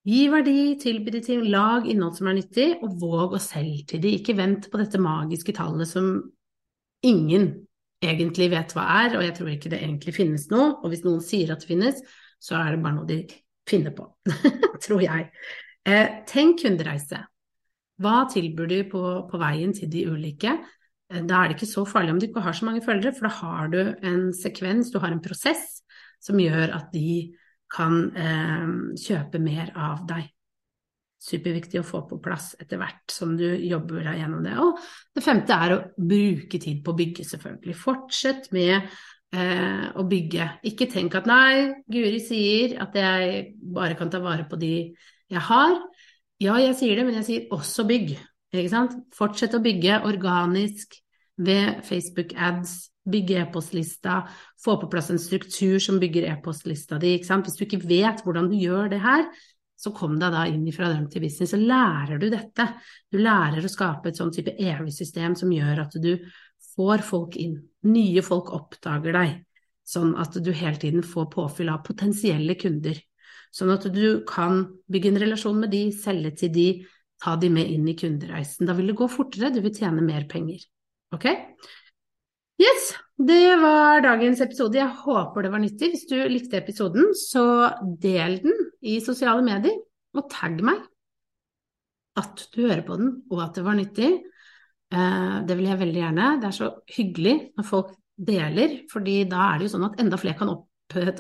Gi 0.07 0.25
verdi, 0.31 0.77
tilby 0.79 1.11
de 1.11 1.21
ting, 1.23 1.45
lag 1.51 1.87
innhold 1.87 2.15
som 2.15 2.29
er 2.31 2.37
nyttig, 2.37 2.67
og 2.83 2.99
våg 2.99 3.35
å 3.35 3.43
selge 3.43 3.83
til 3.93 4.03
de. 4.03 4.13
Ikke 4.19 4.37
vent 4.37 4.69
på 4.71 4.79
dette 4.79 4.99
magiske 5.03 5.55
tallet 5.55 5.89
som 5.89 6.11
ingen 7.05 7.49
egentlig 8.03 8.49
vet 8.53 8.75
hva 8.75 8.85
er, 9.03 9.17
og 9.17 9.25
jeg 9.25 9.35
tror 9.35 9.51
ikke 9.51 9.71
det 9.73 9.81
egentlig 9.81 10.15
finnes 10.15 10.47
noe. 10.53 10.77
Og 10.81 10.91
hvis 10.91 11.03
noen 11.07 11.23
sier 11.23 11.51
at 11.53 11.63
det 11.63 11.71
finnes, 11.71 11.99
så 12.39 12.59
er 12.59 12.75
det 12.75 12.83
bare 12.83 12.99
noe 12.99 13.09
de 13.09 13.21
finner 13.67 13.95
på, 13.95 14.07
tror 14.85 15.03
jeg. 15.03 15.27
Eh, 15.87 16.21
tenk 16.29 16.61
kundereise. 16.63 17.23
Hva 18.01 18.27
tilbyr 18.29 18.69
du 18.69 18.77
på, 18.91 19.03
på, 19.29 19.39
veien 19.41 19.73
til 19.75 19.89
de 19.89 20.05
ulike? 20.11 20.53
Eh, 21.09 21.23
da 21.25 21.41
er 21.41 21.49
det 21.49 21.57
ikke 21.57 21.69
så 21.69 21.85
farlig 21.89 22.13
om 22.13 22.21
du 22.21 22.27
ikke 22.27 22.45
har 22.45 22.57
så 22.57 22.67
mange 22.67 22.85
følgere, 22.85 23.15
for 23.17 23.27
da 23.27 23.33
har 23.39 23.73
du 23.73 23.81
en 24.05 24.31
sekvens, 24.37 24.91
du 24.93 24.99
har 25.01 25.13
en 25.13 25.23
prosess 25.23 25.81
som 26.23 26.39
gjør 26.41 26.75
at 26.77 26.89
de 26.93 27.33
kan 27.73 27.99
eh, 28.15 28.73
kjøpe 29.01 29.41
mer 29.43 29.73
av 29.75 30.05
deg. 30.09 30.29
Superviktig 31.27 31.81
å 31.81 31.87
få 31.87 32.03
på 32.05 32.19
plass 32.21 32.51
etter 32.61 32.77
hvert 32.77 33.09
som 33.11 33.33
du 33.39 33.47
jobber 33.65 34.05
deg 34.05 34.21
gjennom 34.21 34.45
det. 34.45 34.53
Og 34.61 34.77
det 35.17 35.25
femte 35.25 35.57
er 35.57 35.73
å 35.73 35.83
bruke 35.97 36.61
tid 36.61 36.83
på 36.85 36.93
å 36.93 36.97
bygge, 36.99 37.25
selvfølgelig. 37.27 37.77
Fortsett 37.81 38.51
med 38.55 38.75
eh, 38.77 39.85
å 39.97 40.05
bygge. 40.07 40.51
Ikke 40.69 40.87
tenk 40.91 41.17
at 41.17 41.29
nei, 41.29 41.81
Guri 41.89 42.21
sier 42.23 42.77
at 42.85 42.95
jeg 42.95 43.47
bare 43.57 43.97
kan 43.97 44.13
ta 44.13 44.21
vare 44.23 44.45
på 44.47 44.61
de 44.61 44.75
jeg 45.27 45.43
har. 45.49 45.81
Ja, 46.43 46.59
jeg 46.61 46.75
sier 46.77 46.99
det, 46.99 47.05
men 47.07 47.17
jeg 47.17 47.25
sier 47.25 47.53
også 47.55 47.87
bygg. 47.89 48.13
Ikke 48.53 48.69
sant? 48.71 48.93
Fortsett 49.17 49.55
å 49.57 49.63
bygge 49.63 50.03
organisk 50.05 50.99
ved 51.41 51.81
Facebook 51.85 52.33
ads, 52.37 52.91
bygge 53.07 53.41
e-postlista, 53.41 54.19
få 54.61 54.77
på 54.81 54.89
plass 54.91 55.09
en 55.13 55.21
struktur 55.21 55.79
som 55.81 55.97
bygger 56.01 56.27
e-postlista 56.29 56.99
di. 57.01 57.15
Ikke 57.17 57.29
sant? 57.29 57.47
Hvis 57.47 57.57
du 57.57 57.65
ikke 57.65 57.81
vet 57.89 58.21
hvordan 58.25 58.51
du 58.51 58.57
gjør 58.59 58.91
det 58.93 59.01
her, 59.01 59.25
så 59.77 59.93
kom 59.93 60.15
deg 60.17 60.33
da 60.33 60.45
inn 60.49 60.65
fra 60.73 60.89
dem 60.89 61.05
til 61.09 61.21
business, 61.25 61.53
så 61.53 61.59
lærer 61.61 62.21
du 62.21 62.29
dette. 62.33 62.65
Du 63.13 63.19
lærer 63.21 63.65
å 63.65 63.71
skape 63.71 64.09
et 64.09 64.17
sånn 64.17 64.33
type 64.33 64.55
evig 64.57 64.93
system 64.95 65.37
som 65.37 65.51
gjør 65.53 65.83
at 65.85 65.97
du 66.01 66.13
får 66.73 67.05
folk 67.05 67.37
inn. 67.41 67.59
Nye 67.89 68.23
folk 68.25 68.49
oppdager 68.57 69.13
deg, 69.17 69.35
sånn 69.85 70.15
at 70.21 70.37
du 70.41 70.49
hele 70.49 70.81
tiden 70.81 71.05
får 71.05 71.29
påfyll 71.33 71.69
av 71.73 71.85
potensielle 71.85 72.57
kunder. 72.59 72.97
Sånn 73.57 73.73
at 73.73 73.87
du 73.89 74.21
kan 74.29 74.61
bygge 74.91 75.11
en 75.11 75.19
relasjon 75.23 75.57
med 75.63 75.73
de, 75.73 75.87
selge 75.95 76.33
til 76.43 76.53
de, 76.53 76.67
ta 77.23 77.33
de 77.41 77.49
med 77.49 77.71
inn 77.73 77.87
i 77.89 77.95
kundereisen. 77.97 78.67
Da 78.69 78.75
vil 78.77 78.91
det 78.91 78.97
gå 78.99 79.07
fortere, 79.09 79.49
du 79.53 79.63
vil 79.63 79.73
tjene 79.73 80.05
mer 80.05 80.27
penger. 80.29 80.61
Ok? 81.15 81.25
Yes, 82.61 82.91
det 83.17 83.55
var 83.61 84.03
dagens 84.05 84.41
episode. 84.45 84.77
Jeg 84.77 85.01
håper 85.03 85.45
det 85.45 85.53
var 85.53 85.61
nyttig. 85.63 85.91
Hvis 85.93 86.05
du 86.09 86.17
likte 86.29 86.59
episoden, 86.59 87.11
så 87.17 87.45
del 88.01 88.39
den 88.45 88.55
i 88.85 88.99
sosiale 89.01 89.45
medier, 89.45 89.77
og 90.17 90.29
tagg 90.33 90.61
meg 90.65 90.85
at 92.17 92.47
du 92.53 92.63
hører 92.63 92.85
på 92.85 92.97
den, 92.97 93.11
og 93.29 93.43
at 93.45 93.57
det 93.57 93.65
var 93.65 93.77
nyttig. 93.77 94.09
Eh, 94.93 95.35
det 95.45 95.57
vil 95.57 95.69
jeg 95.69 95.81
veldig 95.81 96.01
gjerne. 96.01 96.29
Det 96.41 96.49
er 96.49 96.57
så 96.57 96.71
hyggelig 96.95 97.35
når 97.57 97.67
folk 97.67 97.93
deler, 98.17 98.79
fordi 98.89 99.19
da 99.29 99.51
er 99.51 99.59
det 99.59 99.67
jo 99.67 99.75
sånn 99.75 99.89
at 99.89 100.01
enda 100.01 100.17
flere 100.21 100.37
kan 100.39 100.53
opp 100.53 100.65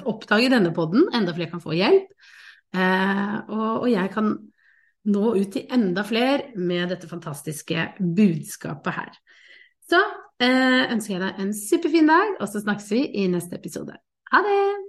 oppdage 0.07 0.51
denne 0.53 0.73
poden, 0.75 1.07
enda 1.15 1.33
flere 1.35 1.51
kan 1.51 1.63
få 1.63 1.75
hjelp. 1.77 2.11
Eh, 2.75 3.35
og, 3.47 3.83
og, 3.83 3.87
jeg 3.91 4.11
kan 4.13 4.33
nå 5.07 5.29
ut 5.37 5.53
til 5.53 5.69
enda 5.71 6.03
flere 6.07 6.51
med 6.59 6.91
dette 6.91 7.07
fantastiske 7.07 7.87
budskapet 7.99 8.99
her. 8.99 9.13
Så 9.87 10.01
eh, 10.43 10.83
ønsker 10.91 11.15
jeg 11.15 11.23
deg 11.23 11.41
en 11.43 11.55
superfin 11.55 12.11
dag, 12.11 12.35
og 12.41 12.51
så 12.51 12.63
snakkes 12.63 12.91
vi 12.91 13.05
i 13.23 13.29
neste 13.31 13.59
episode. 13.59 13.95
Ha 14.33 14.43
det! 14.43 14.86